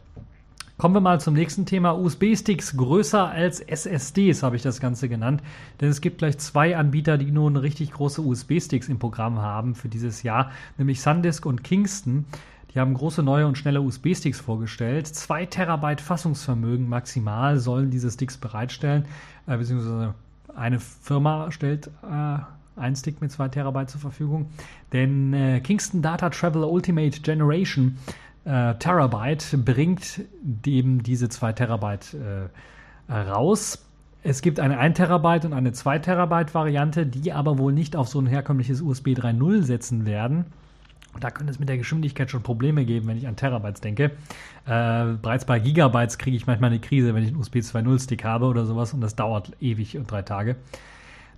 [0.82, 1.92] Kommen wir mal zum nächsten Thema.
[1.92, 5.44] USB-Sticks größer als SSDs habe ich das Ganze genannt.
[5.80, 9.90] Denn es gibt gleich zwei Anbieter, die nun richtig große USB-Sticks im Programm haben für
[9.90, 12.26] dieses Jahr, nämlich SanDisk und Kingston.
[12.74, 15.06] Die haben große neue und schnelle USB-Sticks vorgestellt.
[15.06, 19.06] Zwei Terabyte Fassungsvermögen maximal sollen diese Sticks bereitstellen,
[19.46, 20.16] äh, beziehungsweise
[20.56, 22.40] eine Firma stellt äh,
[22.76, 24.48] einen Stick mit zwei Terabyte zur Verfügung.
[24.94, 28.00] Denn äh, Kingston Data Travel Ultimate Generation
[28.46, 30.22] äh, Terabyte bringt
[30.66, 33.86] eben diese 2 Terabyte äh, raus.
[34.24, 38.08] Es gibt eine 1 Terabyte und eine 2 Terabyte Variante, die aber wohl nicht auf
[38.08, 40.46] so ein herkömmliches USB 3.0 setzen werden.
[41.20, 44.12] Da könnte es mit der Geschwindigkeit schon Probleme geben, wenn ich an Terabytes denke.
[44.66, 48.24] Äh, bereits bei Gigabytes kriege ich manchmal eine Krise, wenn ich einen USB 2.0 Stick
[48.24, 50.56] habe oder sowas und das dauert ewig und drei Tage.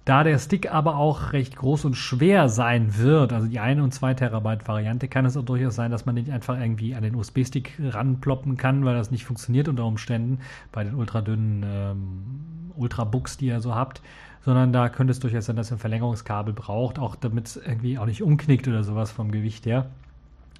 [0.06, 3.94] Da der Stick aber auch recht groß und schwer sein wird, also die 1 und
[3.94, 7.16] 2 Terabyte Variante, kann es auch durchaus sein, dass man den einfach irgendwie an den
[7.16, 10.40] USB-Stick ranploppen kann, weil das nicht funktioniert unter Umständen
[10.74, 14.02] bei den ultradünnen ähm, Ultrabooks, die ihr so habt.
[14.44, 17.98] Sondern da könnte es durchaus sein, dass ihr ein Verlängerungskabel braucht, auch damit es irgendwie
[17.98, 19.86] auch nicht umknickt oder sowas vom Gewicht her.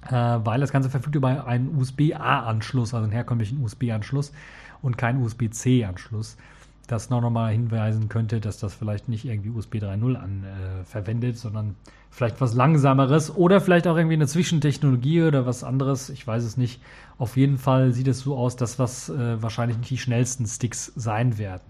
[0.08, 4.32] Äh, weil das Ganze verfügt über einen USB-A-Anschluss, also einen herkömmlichen USB-Anschluss
[4.80, 6.38] und keinen USB-C-Anschluss
[6.86, 11.38] das noch nochmal hinweisen könnte, dass das vielleicht nicht irgendwie USB 3.0 an äh, verwendet,
[11.38, 11.76] sondern
[12.10, 16.10] vielleicht was langsameres oder vielleicht auch irgendwie eine Zwischentechnologie oder was anderes.
[16.10, 16.80] Ich weiß es nicht.
[17.18, 20.92] Auf jeden Fall sieht es so aus, dass was äh, wahrscheinlich nicht die schnellsten Sticks
[20.94, 21.62] sein werden.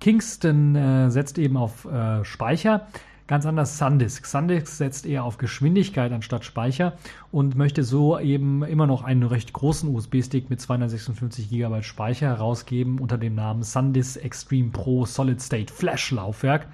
[0.00, 2.88] Kingston äh, setzt eben auf äh, Speicher.
[3.32, 4.26] Ganz anders Sandisk.
[4.26, 6.98] Sandisk setzt eher auf Geschwindigkeit anstatt Speicher
[7.30, 12.98] und möchte so eben immer noch einen recht großen USB-Stick mit 256 GB Speicher herausgeben
[12.98, 16.66] unter dem Namen Sandisk Extreme Pro Solid State Flash Laufwerk.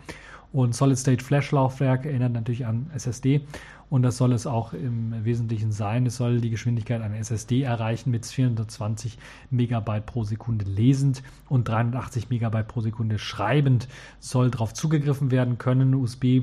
[0.53, 3.43] Und Solid State Flash Laufwerk erinnert natürlich an SSD
[3.91, 6.07] und das soll es auch im Wesentlichen sein.
[6.07, 9.19] Es soll die Geschwindigkeit einer SSD erreichen mit 420
[9.51, 15.95] Megabyte pro Sekunde lesend und 380 Megabyte pro Sekunde schreibend soll darauf zugegriffen werden können.
[15.95, 16.43] USB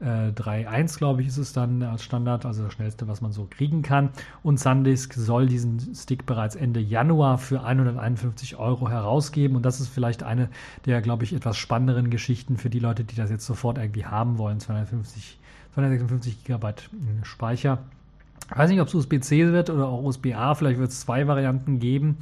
[0.00, 3.46] äh, 3.1, glaube ich, ist es dann als Standard, also das schnellste, was man so
[3.48, 4.10] kriegen kann.
[4.42, 9.56] Und SanDisk soll diesen Stick bereits Ende Januar für 151 Euro herausgeben.
[9.56, 10.50] Und das ist vielleicht eine
[10.84, 14.38] der, glaube ich, etwas spannenderen Geschichten für die Leute, die das jetzt sofort irgendwie haben
[14.38, 14.60] wollen.
[14.60, 15.38] 250
[15.74, 16.72] 256 GB
[17.22, 17.78] Speicher.
[18.50, 20.54] Ich weiß nicht, ob es USB-C wird oder auch USB-A.
[20.54, 22.18] Vielleicht wird es zwei Varianten geben.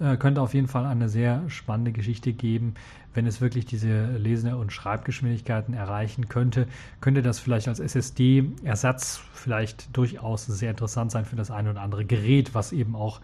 [0.00, 2.74] Äh, könnte auf jeden Fall eine sehr spannende Geschichte geben.
[3.12, 6.66] Wenn es wirklich diese Lese- und Schreibgeschwindigkeiten erreichen könnte,
[7.00, 12.04] könnte das vielleicht als SSD-Ersatz vielleicht durchaus sehr interessant sein für das eine oder andere
[12.04, 13.20] Gerät, was eben auch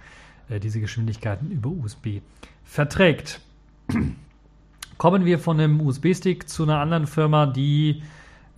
[0.49, 2.21] äh, diese Geschwindigkeiten über USB
[2.65, 3.41] verträgt.
[4.99, 8.03] Kommen wir von einem USB-Stick zu einer anderen Firma, die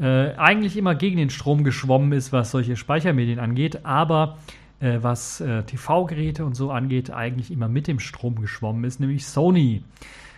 [0.02, 4.38] äh, eigentlich immer gegen den Strom geschwommen ist, was solche Speichermedien angeht, aber
[4.80, 9.24] äh, was äh, TV-Geräte und so angeht, eigentlich immer mit dem Strom geschwommen ist, nämlich
[9.24, 9.84] Sony.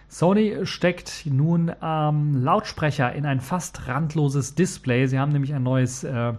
[0.09, 5.07] Sony steckt nun ähm, Lautsprecher in ein fast randloses Display.
[5.07, 6.35] Sie haben nämlich ein neues äh,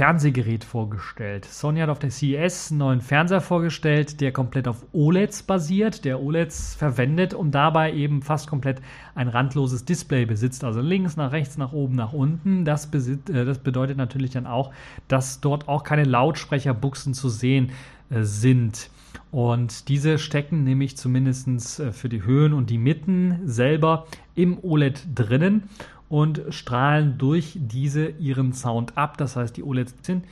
[0.00, 1.44] Fernsehgerät vorgestellt.
[1.44, 6.22] Sony hat auf der CES einen neuen Fernseher vorgestellt, der komplett auf OLEDs basiert, der
[6.22, 8.80] OLEDs verwendet und dabei eben fast komplett
[9.14, 12.64] ein randloses Display besitzt, also links, nach rechts, nach oben, nach unten.
[12.64, 14.72] Das, besitzt, äh, das bedeutet natürlich dann auch,
[15.06, 17.70] dass dort auch keine Lautsprecherbuchsen zu sehen
[18.08, 18.88] äh, sind.
[19.30, 25.08] Und diese stecken nämlich zumindest äh, für die Höhen und die Mitten selber im OLED
[25.14, 25.64] drinnen
[26.10, 29.16] und strahlen durch diese ihren Sound ab.
[29.16, 30.26] Das heißt, die OLEDs sind,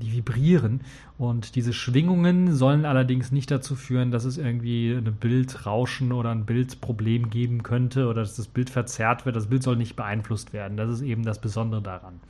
[0.00, 0.80] die vibrieren
[1.18, 6.46] und diese Schwingungen sollen allerdings nicht dazu führen, dass es irgendwie ein Bildrauschen oder ein
[6.46, 9.36] Bildproblem geben könnte oder dass das Bild verzerrt wird.
[9.36, 10.76] Das Bild soll nicht beeinflusst werden.
[10.76, 12.20] Das ist eben das Besondere daran.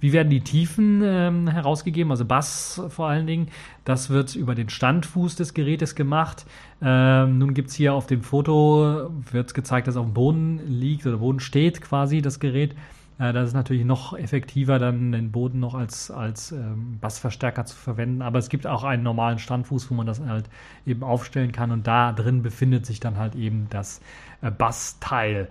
[0.00, 2.10] Wie werden die Tiefen ähm, herausgegeben?
[2.10, 3.48] Also Bass vor allen Dingen.
[3.84, 6.46] Das wird über den Standfuß des Gerätes gemacht.
[6.80, 11.06] Ähm, nun gibt es hier auf dem Foto, wird gezeigt, dass auf dem Boden liegt
[11.06, 12.76] oder Boden steht quasi das Gerät.
[13.18, 17.76] Äh, das ist natürlich noch effektiver, dann den Boden noch als, als ähm, Bassverstärker zu
[17.76, 18.22] verwenden.
[18.22, 20.48] Aber es gibt auch einen normalen Standfuß, wo man das halt
[20.86, 21.70] eben aufstellen kann.
[21.70, 24.00] Und da drin befindet sich dann halt eben das
[24.40, 25.48] äh, Bassteil.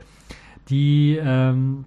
[0.70, 1.86] Die ähm,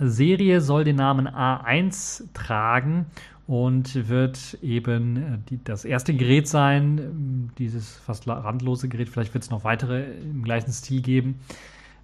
[0.00, 3.06] Serie soll den Namen A1 tragen
[3.46, 9.08] und wird eben äh, die, das erste Gerät sein, dieses fast randlose Gerät.
[9.08, 11.40] Vielleicht wird es noch weitere im gleichen Stil geben,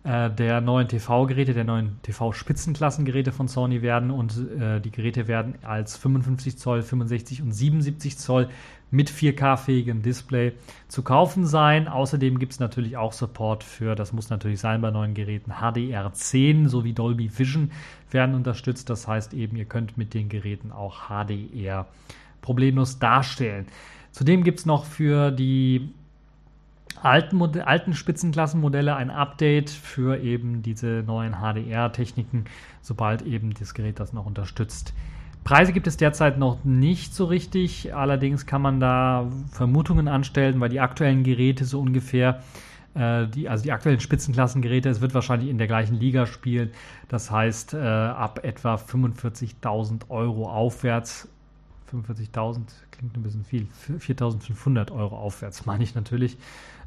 [0.02, 5.54] äh, der neuen TV-Geräte, der neuen TV-Spitzenklassengeräte von Sony werden und äh, die Geräte werden
[5.62, 8.48] als 55 Zoll, 65 und 77 Zoll
[8.90, 10.52] mit 4K-fähigem Display
[10.88, 11.88] zu kaufen sein.
[11.88, 16.68] Außerdem gibt es natürlich auch Support für, das muss natürlich sein bei neuen Geräten, HDR10
[16.68, 17.70] sowie Dolby Vision
[18.10, 18.88] werden unterstützt.
[18.90, 21.86] Das heißt eben, ihr könnt mit den Geräten auch HDR
[22.40, 23.66] problemlos darstellen.
[24.12, 25.92] Zudem gibt es noch für die
[27.02, 32.44] alten, alten Spitzenklassenmodelle ein Update für eben diese neuen HDR-Techniken,
[32.82, 34.94] sobald eben das Gerät das noch unterstützt.
[35.46, 40.70] Preise gibt es derzeit noch nicht so richtig, allerdings kann man da Vermutungen anstellen, weil
[40.70, 42.42] die aktuellen Geräte so ungefähr,
[42.94, 46.72] äh, die, also die aktuellen Spitzenklassengeräte, es wird wahrscheinlich in der gleichen Liga spielen,
[47.06, 51.28] das heißt äh, ab etwa 45.000 Euro aufwärts
[51.92, 53.68] 45.000 klingt ein bisschen viel.
[53.88, 56.34] 4.500 Euro aufwärts, meine ich natürlich.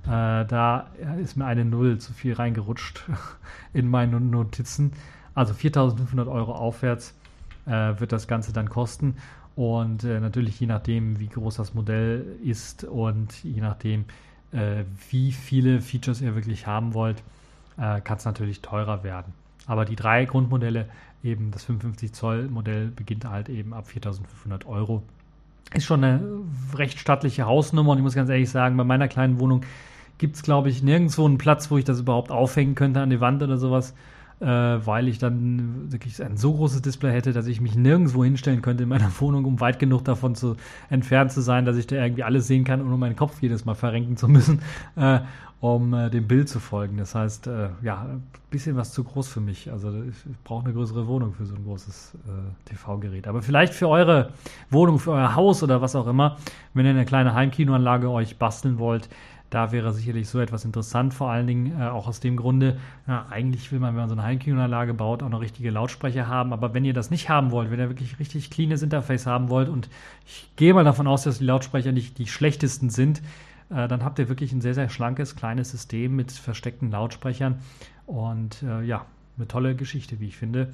[0.04, 0.88] Äh, da
[1.22, 3.06] ist mir eine Null zu viel reingerutscht
[3.74, 4.92] in meine Notizen.
[5.34, 7.16] Also 4.500 Euro aufwärts
[7.70, 9.16] äh, wird das Ganze dann kosten.
[9.56, 14.06] Und äh, natürlich je nachdem, wie groß das Modell ist und je nachdem,
[14.52, 17.22] äh, wie viele Features ihr wirklich haben wollt,
[17.78, 19.34] äh, kann es natürlich teurer werden.
[19.68, 20.88] Aber die drei Grundmodelle,
[21.24, 25.04] eben das 55 Zoll Modell, beginnt halt eben ab 4500 Euro.
[25.74, 26.22] Ist schon eine
[26.76, 29.62] recht stattliche Hausnummer und ich muss ganz ehrlich sagen, bei meiner kleinen Wohnung
[30.18, 33.22] gibt es, glaube ich, nirgendwo einen Platz, wo ich das überhaupt aufhängen könnte an die
[33.22, 33.94] Wand oder sowas
[34.40, 38.62] äh, weil ich dann wirklich ein so großes Display hätte, dass ich mich nirgendwo hinstellen
[38.62, 40.56] könnte in meiner Wohnung, um weit genug davon zu
[40.90, 43.76] entfernt zu sein, dass ich da irgendwie alles sehen kann, ohne meinen Kopf jedes Mal
[43.76, 44.62] verrenken zu müssen,
[44.96, 45.20] äh,
[45.60, 46.98] um äh, dem Bild zu folgen.
[46.98, 49.72] Das heißt, äh, ja, ein bisschen was zu groß für mich.
[49.72, 50.16] Also ich
[50.46, 53.28] brauche eine größere Wohnung für so ein großes äh, TV-Gerät.
[53.28, 54.30] Aber vielleicht für eure
[54.70, 56.38] Wohnung, für euer Haus oder was auch immer,
[56.74, 59.10] wenn ihr eine kleine Heimkinoanlage euch basteln wollt,
[59.50, 62.78] da wäre sicherlich so etwas interessant, vor allen Dingen äh, auch aus dem Grunde,
[63.08, 66.54] ja, eigentlich will man, wenn man so eine Heimkinoanlage baut, auch noch richtige Lautsprecher haben.
[66.54, 69.70] Aber wenn ihr das nicht haben wollt, wenn ihr wirklich richtig cleanes Interface haben wollt
[69.70, 69.90] und
[70.26, 73.22] ich gehe mal davon aus, dass die Lautsprecher nicht die schlechtesten sind,
[73.70, 77.60] äh, dann habt ihr wirklich ein sehr, sehr schlankes, kleines System mit versteckten Lautsprechern
[78.06, 79.06] und äh, ja,
[79.38, 80.74] eine tolle Geschichte, wie ich finde.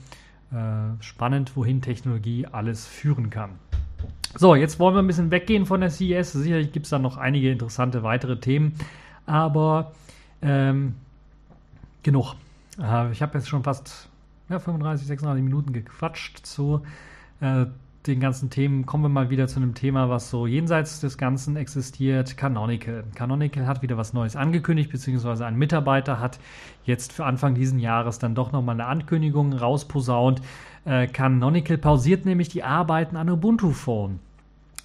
[0.52, 3.52] Äh, spannend, wohin Technologie alles führen kann.
[4.38, 6.34] So, jetzt wollen wir ein bisschen weggehen von der CES.
[6.34, 8.74] Sicherlich gibt es da noch einige interessante weitere Themen,
[9.26, 9.94] aber
[10.42, 10.96] ähm,
[12.04, 12.36] genug.
[12.80, 14.10] Äh, ich habe jetzt schon fast
[14.50, 16.82] ja, 35, 36 Minuten gequatscht zu
[17.40, 17.66] äh,
[18.08, 18.86] den ganzen Themen.
[18.86, 22.38] Kommen wir mal wieder zu einem Thema, was so jenseits des Ganzen existiert.
[22.38, 23.04] Canonical.
[23.16, 26.40] Canonical hat wieder was Neues angekündigt, beziehungsweise ein Mitarbeiter hat
[26.84, 30.42] jetzt für Anfang diesen Jahres dann doch nochmal eine Ankündigung rausposaunt.
[30.86, 34.20] Äh, Canonical pausiert nämlich die Arbeiten an Ubuntu Phone.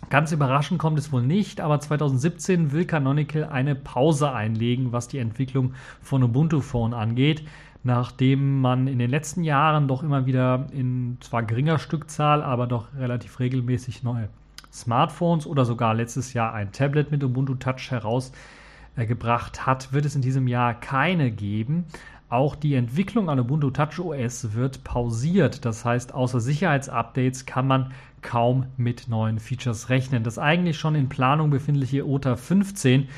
[0.09, 5.19] Ganz überraschend kommt es wohl nicht, aber 2017 will Canonical eine Pause einlegen, was die
[5.19, 7.45] Entwicklung von Ubuntu Phone angeht,
[7.85, 12.89] nachdem man in den letzten Jahren doch immer wieder in zwar geringer Stückzahl, aber doch
[12.99, 14.31] relativ regelmäßig neue
[14.73, 20.23] Smartphones oder sogar letztes Jahr ein Tablet mit Ubuntu Touch herausgebracht hat, wird es in
[20.23, 21.85] diesem Jahr keine geben.
[22.31, 25.64] Auch die Entwicklung an Ubuntu Touch OS wird pausiert.
[25.64, 30.22] Das heißt, außer Sicherheitsupdates kann man kaum mit neuen Features rechnen.
[30.22, 33.09] Das eigentlich schon in Planung befindliche OTA 15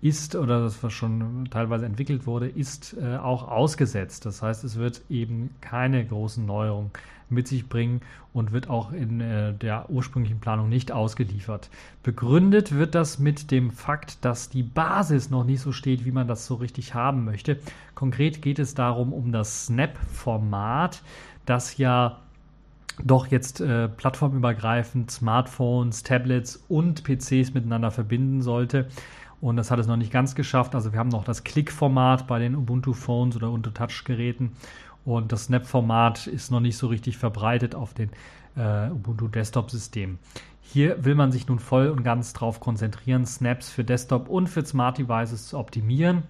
[0.00, 4.24] ist, oder das was schon teilweise entwickelt wurde, ist äh, auch ausgesetzt.
[4.24, 6.90] Das heißt, es wird eben keine großen Neuerungen
[7.32, 8.00] mit sich bringen
[8.32, 11.70] und wird auch in äh, der ursprünglichen Planung nicht ausgeliefert.
[12.02, 16.28] Begründet wird das mit dem Fakt, dass die Basis noch nicht so steht, wie man
[16.28, 17.58] das so richtig haben möchte.
[17.94, 21.02] Konkret geht es darum um das Snap-Format,
[21.46, 22.18] das ja
[23.02, 28.88] doch jetzt äh, plattformübergreifend Smartphones, Tablets und PCs miteinander verbinden sollte.
[29.40, 30.74] Und das hat es noch nicht ganz geschafft.
[30.74, 34.52] Also wir haben noch das Click-Format bei den Ubuntu Phones oder Ubuntu Touch-Geräten
[35.04, 38.10] und das Snap-Format ist noch nicht so richtig verbreitet auf den
[38.56, 40.18] äh, Ubuntu Desktop-Systemen.
[40.60, 44.64] Hier will man sich nun voll und ganz darauf konzentrieren, Snaps für Desktop und für
[44.64, 46.22] Smart Devices zu optimieren.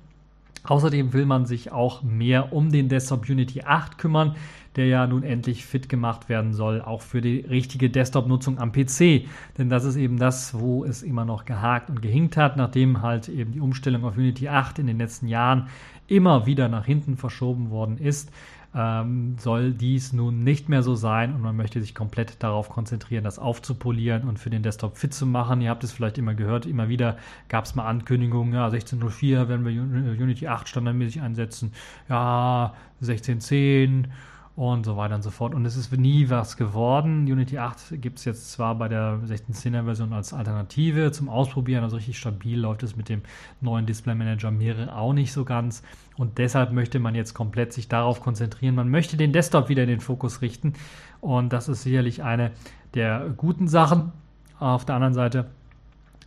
[0.64, 4.36] Außerdem will man sich auch mehr um den Desktop Unity 8 kümmern,
[4.76, 9.26] der ja nun endlich fit gemacht werden soll, auch für die richtige Desktop-Nutzung am PC.
[9.58, 13.28] Denn das ist eben das, wo es immer noch gehakt und gehinkt hat, nachdem halt
[13.28, 15.68] eben die Umstellung auf Unity 8 in den letzten Jahren
[16.06, 18.30] immer wieder nach hinten verschoben worden ist
[18.74, 23.24] ähm, soll dies nun nicht mehr so sein und man möchte sich komplett darauf konzentrieren,
[23.24, 25.60] das aufzupolieren und für den Desktop fit zu machen.
[25.60, 27.18] Ihr habt es vielleicht immer gehört, immer wieder
[27.48, 31.72] gab es mal Ankündigungen, ja, 16.04 werden wir Unity 8 standardmäßig einsetzen,
[32.08, 34.06] ja, 16.10
[34.54, 35.54] und so weiter und so fort.
[35.54, 37.22] Und es ist nie was geworden.
[37.30, 41.96] Unity 8 gibt es jetzt zwar bei der 16.10er Version als Alternative zum Ausprobieren, also
[41.96, 43.22] richtig stabil läuft es mit dem
[43.60, 45.82] neuen Display Manager Mirror auch nicht so ganz.
[46.16, 48.74] Und deshalb möchte man jetzt komplett sich darauf konzentrieren.
[48.74, 50.74] Man möchte den Desktop wieder in den Fokus richten.
[51.20, 52.50] Und das ist sicherlich eine
[52.94, 54.12] der guten Sachen.
[54.58, 55.50] Auf der anderen Seite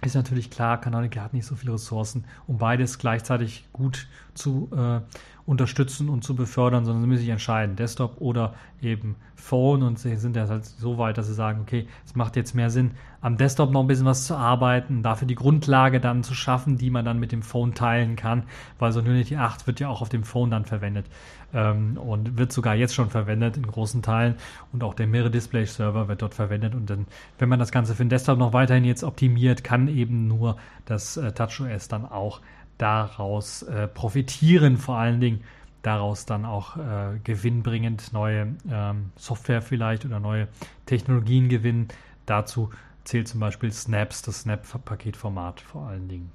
[0.02, 5.00] ist natürlich klar, Canonical hat nicht so viele Ressourcen, um beides gleichzeitig gut zu äh,
[5.46, 9.84] unterstützen und zu befördern, sondern sie müssen sich entscheiden, Desktop oder eben Phone.
[9.84, 12.72] Und sie sind ja halt so weit, dass sie sagen, okay, es macht jetzt mehr
[12.72, 12.92] Sinn,
[13.22, 16.90] am Desktop noch ein bisschen was zu arbeiten, dafür die Grundlage dann zu schaffen, die
[16.90, 18.44] man dann mit dem Phone teilen kann,
[18.80, 21.06] weil so Unity 8 wird ja auch auf dem Phone dann verwendet
[21.54, 24.36] ähm, und wird sogar jetzt schon verwendet in großen Teilen.
[24.74, 26.74] Und auch der Mirror Display Server wird dort verwendet.
[26.74, 27.06] Und dann,
[27.38, 31.18] wenn man das Ganze für den Desktop noch weiterhin jetzt optimiert, kann eben nur das
[31.18, 32.42] äh, TouchOS dann auch
[32.78, 35.44] daraus äh, profitieren, vor allen Dingen
[35.82, 40.48] daraus dann auch äh, gewinnbringend neue ähm, Software vielleicht oder neue
[40.86, 41.88] Technologien gewinnen.
[42.26, 42.72] Dazu
[43.04, 46.32] zählt zum Beispiel Snaps, das Snap-Paketformat vor allen Dingen,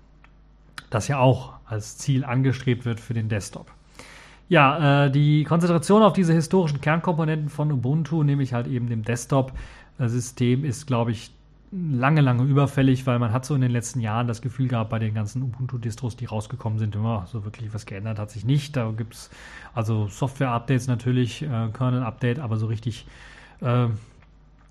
[0.89, 3.73] das ja auch als Ziel angestrebt wird für den Desktop.
[4.49, 10.65] Ja, äh, die Konzentration auf diese historischen Kernkomponenten von Ubuntu, nämlich halt eben dem Desktop-System,
[10.65, 11.33] ist, glaube ich,
[11.73, 14.99] lange, lange überfällig, weil man hat so in den letzten Jahren das Gefühl gehabt, bei
[14.99, 18.77] den ganzen Ubuntu-Distros, die rausgekommen sind, immer so wirklich was geändert hat sich nicht.
[18.77, 19.31] Da gibt es
[19.75, 23.07] also Software-Updates natürlich, äh, Kernel-Update, aber so richtig
[23.61, 23.87] äh,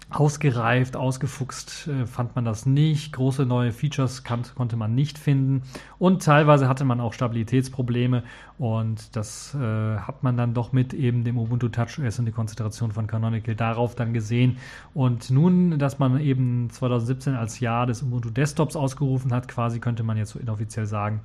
[0.10, 3.14] ausgereift, ausgefuchst äh, fand man das nicht.
[3.14, 5.62] Große neue Features kann, konnte man nicht finden.
[6.00, 8.24] Und teilweise hatte man auch Stabilitätsprobleme.
[8.58, 12.92] Und das äh, hat man dann doch mit eben dem Ubuntu TouchOS und die Konzentration
[12.92, 14.58] von Canonical darauf dann gesehen.
[14.96, 20.04] Und nun, dass man eben 2017 als Jahr des Ubuntu Desktops ausgerufen hat, quasi könnte
[20.04, 21.22] man jetzt so inoffiziell sagen,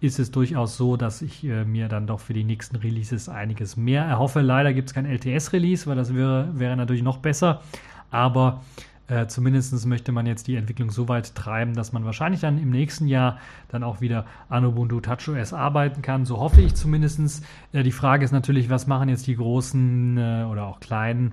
[0.00, 3.76] ist es durchaus so, dass ich äh, mir dann doch für die nächsten Releases einiges
[3.76, 4.40] mehr erhoffe.
[4.40, 7.62] Leider gibt es kein LTS-Release, weil das wäre, wäre natürlich noch besser
[8.10, 8.62] aber
[9.08, 12.70] äh, zumindest möchte man jetzt die Entwicklung so weit treiben, dass man wahrscheinlich dann im
[12.70, 13.38] nächsten Jahr
[13.68, 16.24] dann auch wieder an Ubuntu TouchOS arbeiten kann.
[16.24, 17.44] So hoffe ich zumindest.
[17.72, 21.32] Äh, die Frage ist natürlich, was machen jetzt die großen äh, oder auch kleinen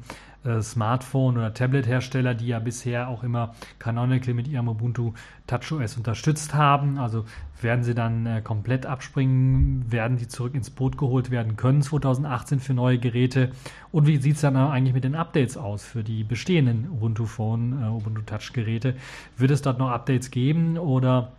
[0.61, 5.13] Smartphone- oder Tablet-Hersteller, die ja bisher auch immer Canonical mit ihrem Ubuntu
[5.47, 6.97] TouchOS unterstützt haben.
[6.97, 7.25] Also
[7.61, 12.59] werden sie dann äh, komplett abspringen, werden die zurück ins Boot geholt werden können 2018
[12.59, 13.51] für neue Geräte.
[13.91, 17.81] Und wie sieht es dann eigentlich mit den Updates aus für die bestehenden Ubuntu Phone,
[17.81, 18.95] äh, Ubuntu Touch-Geräte?
[19.37, 21.31] Wird es dort noch Updates geben oder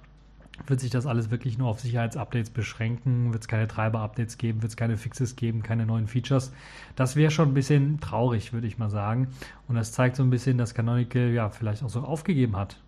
[0.67, 3.33] wird sich das alles wirklich nur auf Sicherheitsupdates beschränken?
[3.33, 4.63] Wird es keine Treiber-Updates geben?
[4.63, 5.63] Wird es keine Fixes geben?
[5.63, 6.53] Keine neuen Features?
[6.97, 9.29] Das wäre schon ein bisschen traurig, würde ich mal sagen.
[9.69, 12.79] Und das zeigt so ein bisschen, dass Canonical ja vielleicht auch so aufgegeben hat.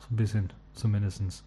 [0.00, 1.44] So ein bisschen zumindest.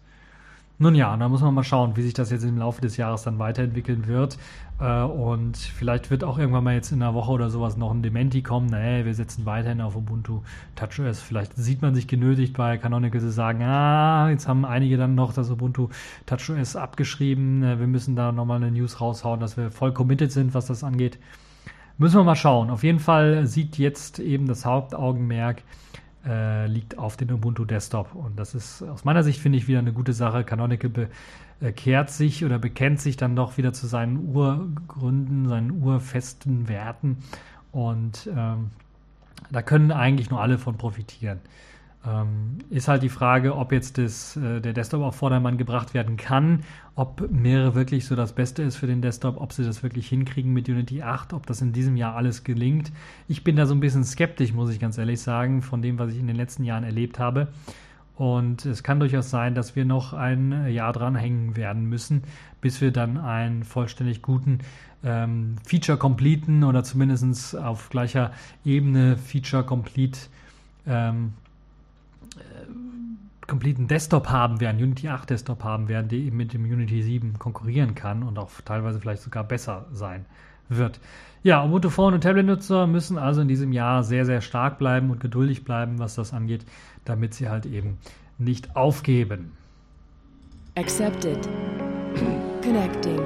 [0.80, 3.24] Nun ja, da muss man mal schauen, wie sich das jetzt im Laufe des Jahres
[3.24, 4.38] dann weiterentwickeln wird.
[4.80, 8.00] Äh, und vielleicht wird auch irgendwann mal jetzt in einer Woche oder sowas noch ein
[8.00, 8.66] Dementi kommen.
[8.66, 10.42] Nee, wir setzen weiterhin auf Ubuntu
[10.76, 11.20] TouchOS.
[11.20, 15.32] Vielleicht sieht man sich genötigt bei Canonical zu sagen, ah, jetzt haben einige dann noch
[15.32, 15.88] das Ubuntu
[16.26, 17.64] TouchOS abgeschrieben.
[17.64, 20.84] Äh, wir müssen da nochmal eine News raushauen, dass wir voll committed sind, was das
[20.84, 21.18] angeht.
[21.96, 22.70] Müssen wir mal schauen.
[22.70, 25.64] Auf jeden Fall sieht jetzt eben das Hauptaugenmerk
[26.26, 28.14] äh, liegt auf dem Ubuntu Desktop.
[28.14, 30.44] Und das ist aus meiner Sicht, finde ich, wieder eine gute Sache.
[30.44, 31.08] Canonical
[31.60, 37.18] bekehrt sich oder bekennt sich dann doch wieder zu seinen Urgründen, seinen urfesten Werten.
[37.72, 38.70] Und ähm,
[39.50, 41.40] da können eigentlich nur alle von profitieren.
[42.06, 46.16] Ähm, ist halt die Frage, ob jetzt das, äh, der Desktop auf Vordermann gebracht werden
[46.16, 46.62] kann,
[46.94, 50.52] ob mehrere wirklich so das Beste ist für den Desktop, ob sie das wirklich hinkriegen
[50.52, 52.92] mit Unity 8, ob das in diesem Jahr alles gelingt.
[53.26, 56.12] Ich bin da so ein bisschen skeptisch, muss ich ganz ehrlich sagen, von dem, was
[56.12, 57.48] ich in den letzten Jahren erlebt habe.
[58.14, 62.22] Und es kann durchaus sein, dass wir noch ein Jahr dranhängen werden müssen,
[62.60, 64.58] bis wir dann einen vollständig guten
[65.04, 68.32] ähm, Feature-Completen oder zumindest auf gleicher
[68.64, 70.18] Ebene Feature-Complete
[70.86, 71.34] ähm,
[73.48, 77.38] completen Desktop haben werden, Unity 8 Desktop haben werden, der eben mit dem Unity 7
[77.38, 80.26] konkurrieren kann und auch teilweise vielleicht sogar besser sein
[80.68, 81.00] wird.
[81.42, 85.18] Ja, Ubuntu Phone und Tablet-Nutzer müssen also in diesem Jahr sehr, sehr stark bleiben und
[85.18, 86.66] geduldig bleiben, was das angeht,
[87.04, 87.98] damit sie halt eben
[88.38, 89.52] nicht aufgeben.
[90.76, 91.48] Accepted.
[92.62, 93.20] Connecting.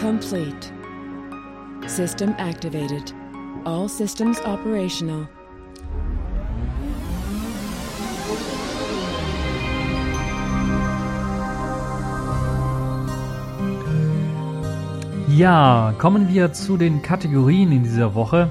[0.00, 0.72] Complete.
[1.86, 3.14] System activated.
[3.64, 5.28] All systems operational.
[15.28, 18.48] Ja, kommen wir zu den Kategorien in dieser Woche.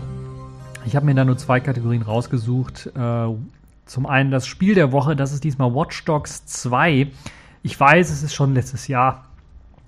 [0.86, 2.92] Ich habe mir da nur zwei Kategorien rausgesucht.
[2.96, 3.28] Äh,
[3.86, 7.08] zum einen das Spiel der Woche, das ist diesmal Watch Dogs 2.
[7.64, 9.24] Ich weiß, es ist schon letztes Jahr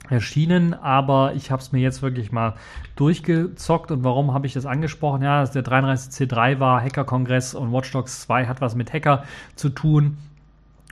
[0.09, 2.55] erschienen, aber ich habe es mir jetzt wirklich mal
[2.95, 3.91] durchgezockt.
[3.91, 5.23] Und warum habe ich das angesprochen?
[5.23, 9.25] Ja, der 33C3 war Hacker-Kongress und Watch Dogs 2 hat was mit Hacker
[9.55, 10.17] zu tun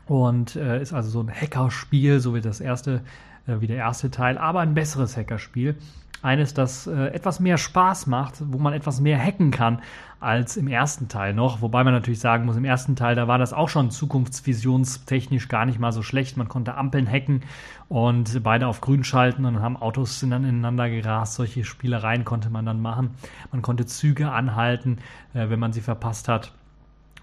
[0.08, 3.02] und äh, ist also so ein Hackerspiel, so wie das erste
[3.48, 5.76] äh, wie der erste Teil, aber ein besseres Hackerspiel.
[6.22, 9.82] Eines, das äh, etwas mehr Spaß macht, wo man etwas mehr hacken kann
[10.20, 11.62] als im ersten Teil noch.
[11.62, 15.68] Wobei man natürlich sagen muss, im ersten Teil, da war das auch schon zukunftsvisionstechnisch gar
[15.68, 16.36] nicht mal so schlecht.
[16.36, 17.44] Man konnte Ampeln hacken
[17.90, 21.36] und beide auf grün schalten und dann haben Autos sind dann ineinander gerast.
[21.36, 23.12] Solche Spielereien konnte man dann machen.
[23.52, 24.98] Man konnte Züge anhalten,
[25.36, 26.54] äh, wenn man sie verpasst hat.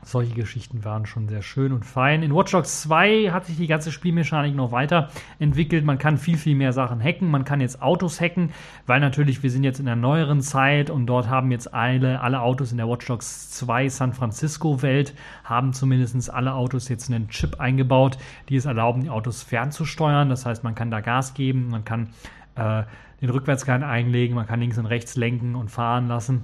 [0.05, 2.25] Solche Geschichten waren schon sehr schön und fein.
[2.25, 5.85] In Watch Dogs 2 hat sich die ganze Spielmechanik noch weiterentwickelt.
[5.85, 7.31] Man kann viel, viel mehr Sachen hacken.
[7.31, 8.51] Man kann jetzt Autos hacken,
[8.87, 12.41] weil natürlich wir sind jetzt in der neueren Zeit und dort haben jetzt alle, alle
[12.41, 17.29] Autos in der Watch Dogs 2 San Francisco Welt, haben zumindest alle Autos jetzt einen
[17.29, 20.29] Chip eingebaut, die es erlauben, die Autos fernzusteuern.
[20.29, 22.09] Das heißt, man kann da Gas geben, man kann
[22.57, 22.83] äh,
[23.21, 26.43] den Rückwärtsgang einlegen, man kann links und rechts lenken und fahren lassen.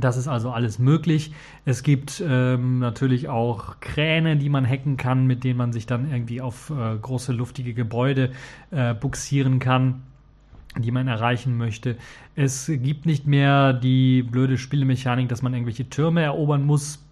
[0.00, 1.32] Das ist also alles möglich.
[1.64, 6.10] Es gibt ähm, natürlich auch Kräne, die man hacken kann, mit denen man sich dann
[6.10, 8.30] irgendwie auf äh, große luftige Gebäude
[8.70, 10.02] äh, buxieren kann,
[10.76, 11.96] die man erreichen möchte.
[12.36, 17.04] Es gibt nicht mehr die blöde Spielemechanik, dass man irgendwelche Türme erobern muss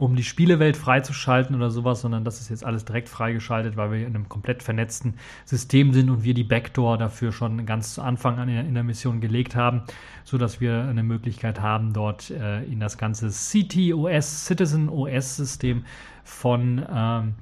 [0.00, 3.98] um die Spielewelt freizuschalten oder sowas, sondern das ist jetzt alles direkt freigeschaltet, weil wir
[3.98, 8.38] in einem komplett vernetzten System sind und wir die Backdoor dafür schon ganz zu Anfang
[8.38, 9.82] an in der Mission gelegt haben,
[10.24, 15.84] sodass wir eine Möglichkeit haben, dort äh, in das ganze CTOS, Citizen OS System
[16.24, 17.34] von ähm,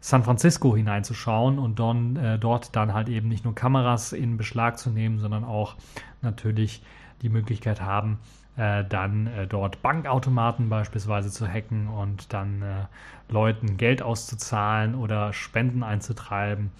[0.00, 4.78] San Francisco hineinzuschauen und dann, äh, dort dann halt eben nicht nur Kameras in Beschlag
[4.78, 5.76] zu nehmen, sondern auch
[6.20, 6.82] natürlich
[7.22, 8.18] die Möglichkeit haben,
[8.56, 15.32] äh, dann äh, dort Bankautomaten beispielsweise zu hacken und dann äh, Leuten Geld auszuzahlen oder
[15.32, 16.70] Spenden einzutreiben,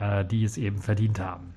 [0.00, 1.54] äh, die es eben verdient haben.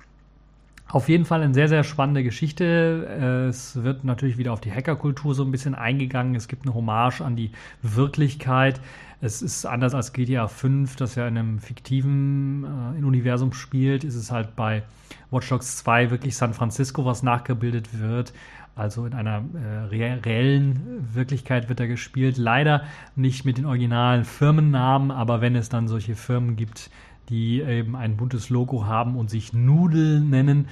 [0.88, 3.08] Auf jeden Fall eine sehr, sehr spannende Geschichte.
[3.20, 6.36] Äh, es wird natürlich wieder auf die Hackerkultur so ein bisschen eingegangen.
[6.36, 7.50] Es gibt eine Hommage an die
[7.82, 8.80] Wirklichkeit.
[9.20, 14.14] Es ist anders als GTA 5, das ja in einem fiktiven äh, Universum spielt, ist
[14.14, 14.84] es halt bei
[15.30, 18.32] Watch Dogs 2 wirklich San Francisco, was nachgebildet wird.
[18.76, 22.36] Also in einer äh, reellen Wirklichkeit wird er gespielt.
[22.36, 22.84] Leider
[23.16, 26.90] nicht mit den originalen Firmennamen, aber wenn es dann solche Firmen gibt,
[27.30, 30.68] die eben ein buntes Logo haben und sich Nudel nennen,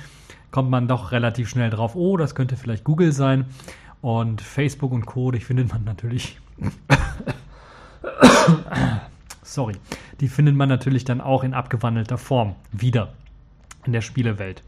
[0.51, 3.47] kommt man doch relativ schnell drauf, oh, das könnte vielleicht Google sein.
[4.03, 6.39] Und Facebook und Co., die findet man natürlich.
[9.43, 9.77] Sorry.
[10.21, 13.15] Die findet man natürlich dann auch in abgewandelter Form wieder
[13.87, 14.63] in der Spielewelt.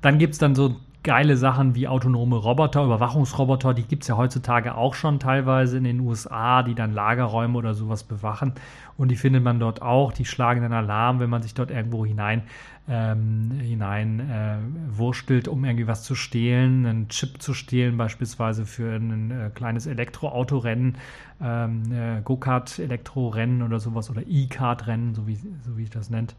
[0.00, 4.16] Dann gibt es dann so geile Sachen wie autonome Roboter, Überwachungsroboter, die gibt es ja
[4.16, 8.52] heutzutage auch schon teilweise in den USA, die dann Lagerräume oder sowas bewachen.
[8.96, 10.12] Und die findet man dort auch.
[10.12, 12.42] Die schlagen dann Alarm, wenn man sich dort irgendwo hinein,
[12.88, 14.56] ähm, hinein äh,
[14.96, 19.86] wurstelt, um irgendwie was zu stehlen, einen Chip zu stehlen, beispielsweise für ein äh, kleines
[19.86, 20.98] Elektroautorennen,
[21.42, 26.36] ähm, äh, Go-Kart-Elektrorennen oder sowas oder E-Kart-Rennen, so wie, so wie ich das nennt.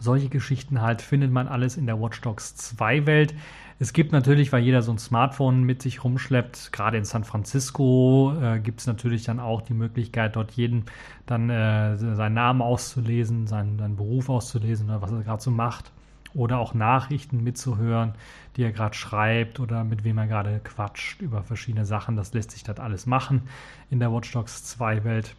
[0.00, 3.34] Solche Geschichten halt findet man alles in der Watch Dogs 2 Welt.
[3.78, 8.34] Es gibt natürlich, weil jeder so ein Smartphone mit sich rumschleppt, gerade in San Francisco
[8.40, 10.86] äh, gibt es natürlich dann auch die Möglichkeit, dort jeden
[11.26, 15.92] dann äh, seinen Namen auszulesen, seinen, seinen Beruf auszulesen oder was er gerade so macht.
[16.32, 18.14] Oder auch Nachrichten mitzuhören,
[18.56, 22.16] die er gerade schreibt oder mit wem er gerade quatscht über verschiedene Sachen.
[22.16, 23.48] Das lässt sich dort alles machen
[23.90, 25.34] in der Watch Dogs 2 Welt.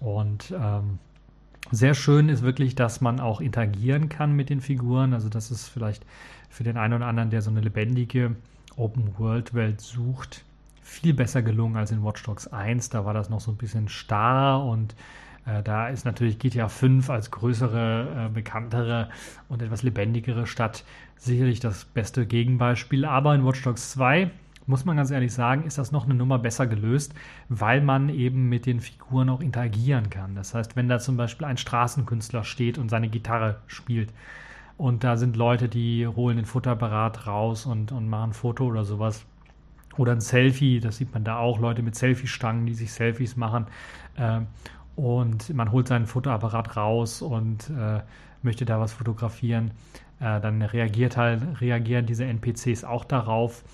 [0.00, 0.98] Und ähm,
[1.70, 5.14] sehr schön ist wirklich, dass man auch interagieren kann mit den Figuren.
[5.14, 6.04] Also das ist vielleicht
[6.50, 8.36] für den einen oder anderen, der so eine lebendige
[8.76, 10.44] Open-World-Welt sucht,
[10.82, 12.90] viel besser gelungen als in Watch Dogs 1.
[12.90, 14.94] Da war das noch so ein bisschen starr und
[15.46, 19.08] äh, da ist natürlich GTA 5 als größere, äh, bekanntere
[19.48, 20.84] und etwas lebendigere Stadt
[21.16, 23.04] sicherlich das beste Gegenbeispiel.
[23.04, 24.30] Aber in Watch Dogs 2
[24.66, 27.14] muss man ganz ehrlich sagen, ist das noch eine Nummer besser gelöst,
[27.48, 30.34] weil man eben mit den Figuren auch interagieren kann.
[30.34, 34.12] Das heißt, wenn da zum Beispiel ein Straßenkünstler steht und seine Gitarre spielt
[34.76, 38.84] und da sind Leute, die holen den Futterapparat raus und, und machen ein Foto oder
[38.84, 39.24] sowas.
[39.98, 43.66] Oder ein Selfie, das sieht man da auch, Leute mit Selfie-Stangen, die sich Selfies machen.
[44.16, 44.40] Äh,
[44.96, 48.00] und man holt seinen Fotoapparat raus und äh,
[48.42, 49.70] möchte da was fotografieren.
[50.18, 53.64] Äh, dann reagiert halt, reagieren diese NPCs auch darauf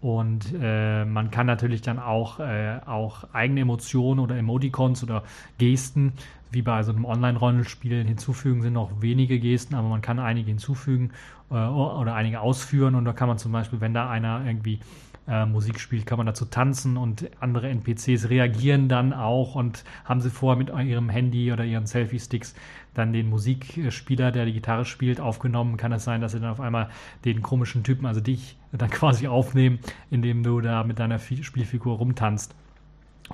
[0.00, 5.24] und äh, man kann natürlich dann auch, äh, auch eigene Emotionen oder Emoticons oder
[5.58, 6.12] Gesten,
[6.52, 11.10] wie bei so einem Online-Rollenspiel hinzufügen, sind noch wenige Gesten, aber man kann einige hinzufügen
[11.50, 12.94] äh, oder einige ausführen.
[12.94, 14.78] Und da kann man zum Beispiel, wenn da einer irgendwie
[15.26, 20.20] äh, Musik spielt, kann man dazu tanzen und andere NPCs reagieren dann auch und haben
[20.20, 22.54] sie vorher mit ihrem Handy oder ihren Selfie-Sticks
[22.94, 25.76] dann den Musikspieler, der die Gitarre spielt, aufgenommen.
[25.76, 26.88] Kann es sein, dass sie dann auf einmal
[27.24, 29.78] den komischen Typen, also dich, dann quasi aufnehmen,
[30.10, 32.54] indem du da mit deiner Spielfigur rumtanzt.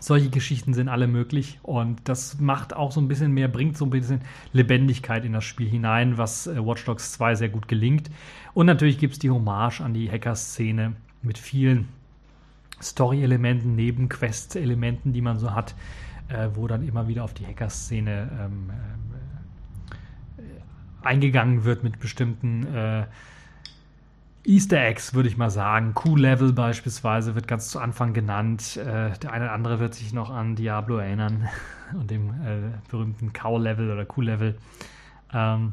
[0.01, 3.85] Solche Geschichten sind alle möglich und das macht auch so ein bisschen mehr, bringt so
[3.85, 4.22] ein bisschen
[4.53, 8.11] Lebendigkeit in das Spiel hinein, was äh, Watch Dogs 2 sehr gut gelingt.
[8.55, 11.89] Und natürlich gibt es die Hommage an die Hacker-Szene mit vielen
[12.82, 15.76] Story-Elementen, Nebenquest-Elementen, die man so hat,
[16.28, 18.70] äh, wo dann immer wieder auf die Hacker-Szene ähm,
[20.39, 23.05] äh, eingegangen wird mit bestimmten äh,
[24.47, 25.95] Easter Eggs, würde ich mal sagen.
[25.95, 28.76] Q-Level beispielsweise wird ganz zu Anfang genannt.
[28.76, 31.49] Äh, der eine oder andere wird sich noch an Diablo erinnern
[31.95, 34.57] und dem äh, berühmten Cow-Level oder Q-Level.
[35.32, 35.72] Ähm,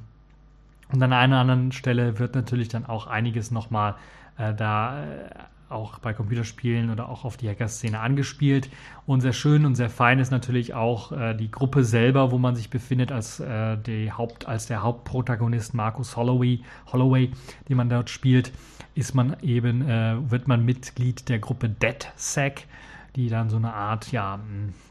[0.91, 3.95] und an einer anderen Stelle wird natürlich dann auch einiges nochmal
[4.37, 5.29] äh, da äh,
[5.71, 8.69] auch bei Computerspielen oder auch auf die Hacker-Szene angespielt.
[9.05, 12.55] Und sehr schön und sehr fein ist natürlich auch äh, die Gruppe selber, wo man
[12.55, 16.61] sich befindet als, äh, die Haupt, als der Hauptprotagonist Marcus Holloway,
[16.91, 17.31] Holloway,
[17.69, 18.51] den man dort spielt,
[18.93, 22.67] ist man eben, äh, wird man Mitglied der Gruppe DeadSec
[23.15, 24.39] die dann so eine Art ja,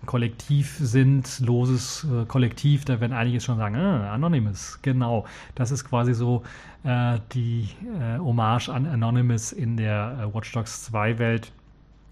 [0.07, 2.85] Kollektiv sind, loses äh, Kollektiv.
[2.85, 5.27] Da werden einige schon sagen, ah, Anonymous, genau.
[5.55, 6.43] Das ist quasi so
[6.85, 7.69] äh, die
[7.99, 11.53] äh, Hommage an Anonymous in der äh, Watch Dogs 2 Welt.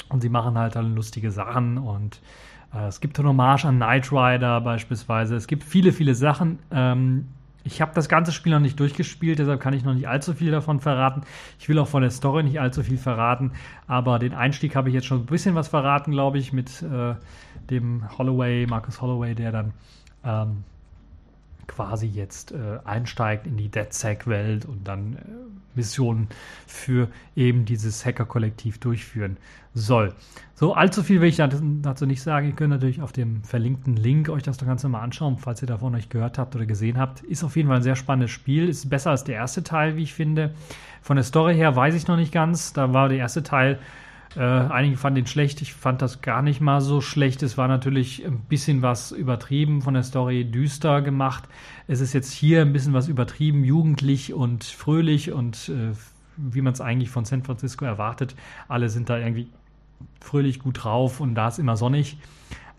[0.08, 2.20] Und sie machen halt dann lustige Sachen und
[2.74, 5.36] Äh, es gibt eine Hommage an Knight Rider beispielsweise.
[5.36, 6.58] Es gibt viele, viele Sachen.
[6.70, 7.26] Ähm,
[7.68, 10.50] ich habe das ganze Spiel noch nicht durchgespielt, deshalb kann ich noch nicht allzu viel
[10.50, 11.20] davon verraten.
[11.58, 13.52] Ich will auch von der Story nicht allzu viel verraten,
[13.86, 17.14] aber den Einstieg habe ich jetzt schon ein bisschen was verraten, glaube ich, mit äh,
[17.68, 19.72] dem Holloway, Marcus Holloway, der dann
[20.24, 20.64] ähm,
[21.66, 25.18] quasi jetzt äh, einsteigt in die DedSec-Welt und dann äh,
[25.74, 26.28] Missionen
[26.66, 29.36] für eben dieses Hacker-Kollektiv durchführen
[29.74, 30.14] soll.
[30.58, 32.48] So, allzu viel will ich dazu nicht sagen.
[32.48, 35.94] Ihr könnt natürlich auf dem verlinkten Link euch das Ganze mal anschauen, falls ihr davon
[35.94, 37.20] euch gehört habt oder gesehen habt.
[37.20, 38.68] Ist auf jeden Fall ein sehr spannendes Spiel.
[38.68, 40.52] Ist besser als der erste Teil, wie ich finde.
[41.00, 42.72] Von der Story her weiß ich noch nicht ganz.
[42.72, 43.78] Da war der erste Teil
[44.34, 47.44] äh, einige fanden ihn schlecht, ich fand das gar nicht mal so schlecht.
[47.44, 51.44] Es war natürlich ein bisschen was übertrieben von der Story, düster gemacht.
[51.86, 55.94] Es ist jetzt hier ein bisschen was übertrieben, jugendlich und fröhlich und äh,
[56.36, 58.34] wie man es eigentlich von San Francisco erwartet.
[58.66, 59.46] Alle sind da irgendwie
[60.20, 62.18] fröhlich gut drauf und da ist immer sonnig.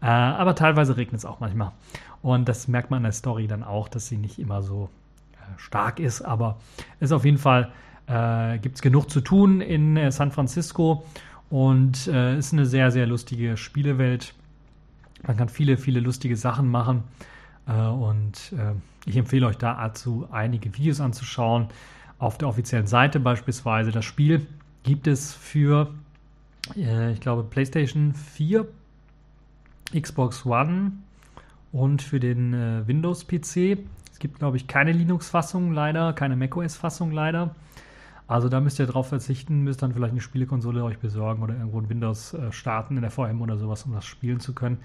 [0.01, 1.71] Äh, aber teilweise regnet es auch manchmal.
[2.21, 4.89] Und das merkt man in der Story dann auch, dass sie nicht immer so
[5.33, 6.21] äh, stark ist.
[6.21, 6.57] Aber
[6.99, 7.71] es ist auf jeden Fall,
[8.07, 11.05] äh, gibt es genug zu tun in äh, San Francisco.
[11.49, 14.35] Und äh, ist eine sehr, sehr lustige Spielewelt.
[15.25, 17.03] Man kann viele, viele lustige Sachen machen.
[17.65, 18.51] Und
[19.05, 21.67] ich empfehle euch dazu einige Videos anzuschauen.
[22.17, 23.91] Auf der offiziellen Seite beispielsweise.
[23.91, 24.47] Das Spiel
[24.81, 25.93] gibt es für,
[26.77, 28.67] äh, ich glaube, PlayStation 4,
[29.99, 30.91] Xbox One
[31.71, 33.79] und für den äh, Windows-PC.
[34.11, 37.55] Es gibt, glaube ich, keine Linux-Fassung leider, keine macOS-Fassung leider.
[38.27, 41.79] Also da müsst ihr drauf verzichten, müsst dann vielleicht eine Spielekonsole euch besorgen oder irgendwo
[41.79, 44.77] ein Windows äh, starten in der VM oder sowas, um das spielen zu können.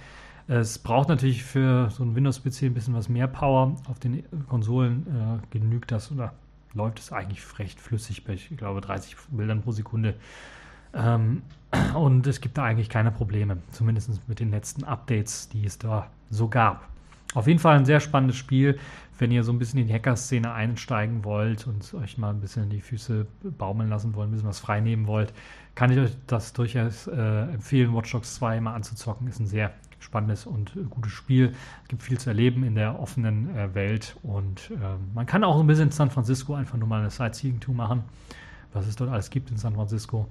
[0.46, 3.76] Es braucht natürlich für so einen Windows-PC ein bisschen was mehr Power.
[3.88, 6.32] Auf den Konsolen äh, genügt das oder
[6.74, 10.14] läuft es eigentlich recht flüssig bei, ich glaube, 30 Bildern pro Sekunde.
[10.92, 11.42] Ähm,
[11.94, 16.08] und es gibt da eigentlich keine Probleme, zumindest mit den letzten Updates, die es da
[16.30, 16.88] so gab.
[17.34, 18.78] Auf jeden Fall ein sehr spannendes Spiel,
[19.18, 22.64] wenn ihr so ein bisschen in die Hacker-Szene einsteigen wollt und euch mal ein bisschen
[22.64, 25.32] in die Füße baumeln lassen wollt, ein bisschen was freinehmen wollt,
[25.74, 29.26] kann ich euch das durchaus äh, empfehlen, Watch Dogs 2 mal anzuzocken.
[29.28, 31.54] Ist ein sehr spannendes und gutes Spiel.
[31.82, 34.76] Es gibt viel zu erleben in der offenen äh, Welt und äh,
[35.14, 38.04] man kann auch ein bisschen in San Francisco einfach nur mal eine Sightseeing-Tour machen,
[38.72, 40.28] was es dort alles gibt in San Francisco.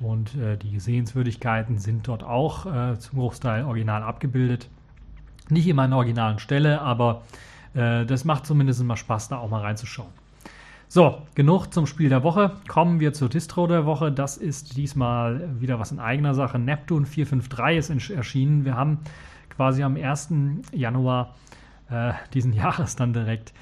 [0.00, 4.68] Und äh, die Sehenswürdigkeiten sind dort auch äh, zum Großteil original abgebildet.
[5.48, 7.22] Nicht immer an der originalen Stelle, aber
[7.74, 10.10] äh, das macht zumindest mal Spaß, da auch mal reinzuschauen.
[10.88, 12.52] So, genug zum Spiel der Woche.
[12.68, 14.12] Kommen wir zur Distro der Woche.
[14.12, 16.58] Das ist diesmal wieder was in eigener Sache.
[16.58, 18.64] Neptune 453 ist erschienen.
[18.64, 18.98] Wir haben
[19.50, 20.32] quasi am 1.
[20.72, 21.34] Januar
[21.90, 23.52] äh, diesen Jahres dann direkt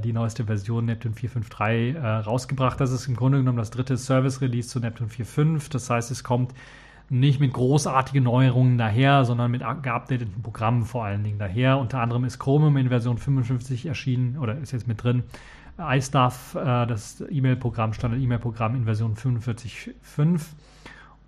[0.00, 2.80] die neueste Version Neptune 453 äh, rausgebracht.
[2.80, 5.70] Das ist im Grunde genommen das dritte Service-Release zu Neptune 4.5.
[5.70, 6.52] Das heißt, es kommt
[7.10, 11.78] nicht mit großartigen Neuerungen daher, sondern mit geupdateten Programmen vor allen Dingen daher.
[11.78, 15.24] Unter anderem ist Chromium in Version 55 erschienen oder ist jetzt mit drin.
[15.78, 20.40] iStuff, äh, das E-Mail-Programm, Standard-E-Mail-Programm in Version 45.5.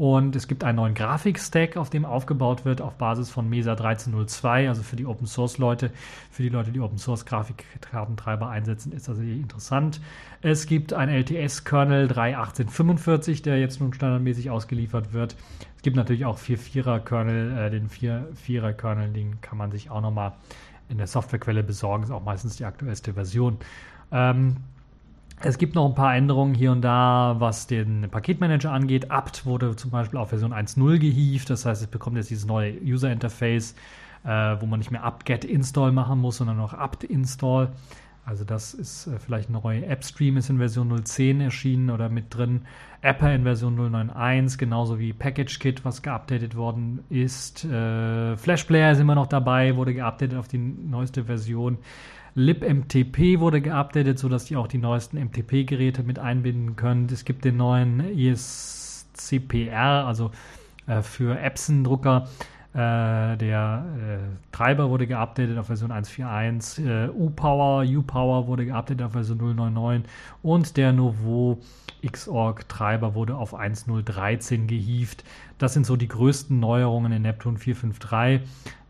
[0.01, 4.66] Und es gibt einen neuen Grafikstack, auf dem aufgebaut wird, auf Basis von Mesa 1302.
[4.66, 5.90] Also für die Open Source Leute,
[6.30, 10.01] für die Leute, die Open Source Grafikkartentreiber einsetzen, ist das sehr interessant.
[10.40, 15.36] Es gibt ein LTS-Kernel 3.1845, der jetzt nun standardmäßig ausgeliefert wird.
[15.76, 20.32] Es gibt natürlich auch 4.4er-Kernel, äh, den 4.4er-Kernel, den kann man sich auch nochmal
[20.88, 23.59] in der Softwarequelle besorgen, ist auch meistens die aktuellste Version.
[24.11, 24.57] Ähm,
[25.43, 29.11] es gibt noch ein paar Änderungen hier und da, was den Paketmanager angeht.
[29.11, 31.49] apt wurde zum Beispiel auf Version 1.0 gehievt.
[31.49, 33.74] Das heißt, es bekommt jetzt dieses neue User Interface,
[34.24, 34.28] äh,
[34.61, 37.70] wo man nicht mehr apt-get install machen muss, sondern noch apt install.
[38.26, 39.82] Also das ist äh, vielleicht neu.
[39.88, 42.62] AppStream ist in Version 0.10 erschienen oder mit drin.
[43.01, 47.64] Apper in Version 0.9.1, genauso wie PackageKit, was geupdatet worden ist.
[47.64, 51.78] Äh, FlashPlayer ist immer noch dabei, wurde geupdatet auf die neueste Version
[52.35, 57.12] libmtp wurde geupdatet, sodass ihr auch die neuesten MTP-Geräte mit einbinden könnt.
[57.12, 60.31] Es gibt den neuen ESCPR, also
[60.87, 62.28] äh, für Epson-Drucker.
[62.72, 64.18] Äh, der äh,
[64.53, 70.03] Treiber wurde geupdatet auf Version 1.4.1, äh, U-Power, wurde geupdatet auf Version 0.9.9
[70.43, 71.59] und der Novo
[72.07, 75.24] Xorg-Treiber wurde auf 1.0.13 gehievt.
[75.59, 78.41] Das sind so die größten Neuerungen in Neptune 4.5.3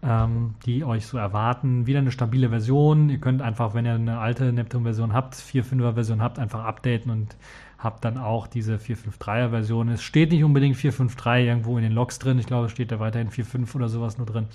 [0.02, 1.86] ähm, die euch so erwarten.
[1.86, 3.10] Wieder eine stabile Version.
[3.10, 7.36] Ihr könnt einfach, wenn ihr eine alte Neptune-Version habt, 4.5er-Version habt, einfach updaten und
[7.78, 9.88] habt dann auch diese 4.5.3er-Version.
[9.88, 12.38] Es steht nicht unbedingt 4.5.3 irgendwo in den Logs drin.
[12.38, 14.46] Ich glaube, es steht da weiterhin 4.5 oder sowas nur drin.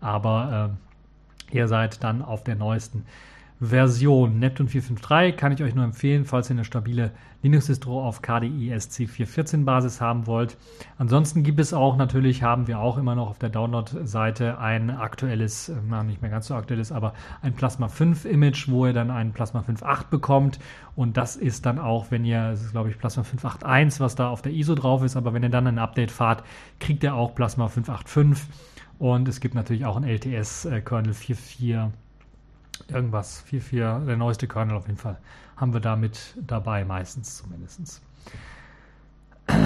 [0.00, 0.72] Aber
[1.52, 3.04] äh, ihr seid dann auf der neuesten
[3.60, 4.38] Version.
[4.38, 7.10] Neptune 453 kann ich euch nur empfehlen, falls ihr eine stabile
[7.42, 10.56] Linux-Distro auf KDE SC 414 Basis haben wollt.
[10.96, 15.72] Ansonsten gibt es auch, natürlich haben wir auch immer noch auf der Download-Seite ein aktuelles,
[15.88, 19.32] na, nicht mehr ganz so aktuelles, aber ein Plasma 5 Image, wo ihr dann einen
[19.32, 20.60] Plasma 5.8 bekommt.
[20.94, 24.28] Und das ist dann auch, wenn ihr, das ist glaube ich Plasma 5.8.1, was da
[24.28, 26.44] auf der ISO drauf ist, aber wenn ihr dann ein Update fahrt,
[26.78, 28.38] kriegt ihr auch Plasma 5.8.5.
[28.98, 31.90] Und es gibt natürlich auch ein LTS-Kernel 4.4
[32.88, 35.18] irgendwas, 4.4, der neueste Kernel auf jeden Fall,
[35.56, 38.02] haben wir da mit dabei, meistens zumindest.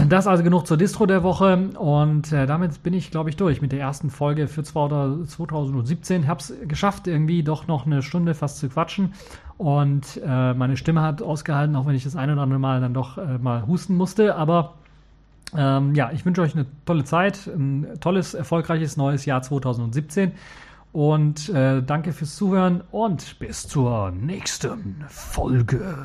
[0.08, 3.60] Das also genug zur Distro der Woche und äh, damit bin ich, glaube ich, durch
[3.60, 6.22] mit der ersten Folge für 2017.
[6.22, 9.12] Ich habe es geschafft, irgendwie doch noch eine Stunde fast zu quatschen
[9.58, 12.94] und äh, meine Stimme hat ausgehalten, auch wenn ich das eine oder andere Mal dann
[12.94, 14.36] doch äh, mal husten musste.
[14.36, 14.74] Aber
[15.56, 20.32] ähm, ja, ich wünsche euch eine tolle Zeit, ein tolles, erfolgreiches neues Jahr 2017
[20.92, 25.96] und äh, danke fürs Zuhören und bis zur nächsten Folge.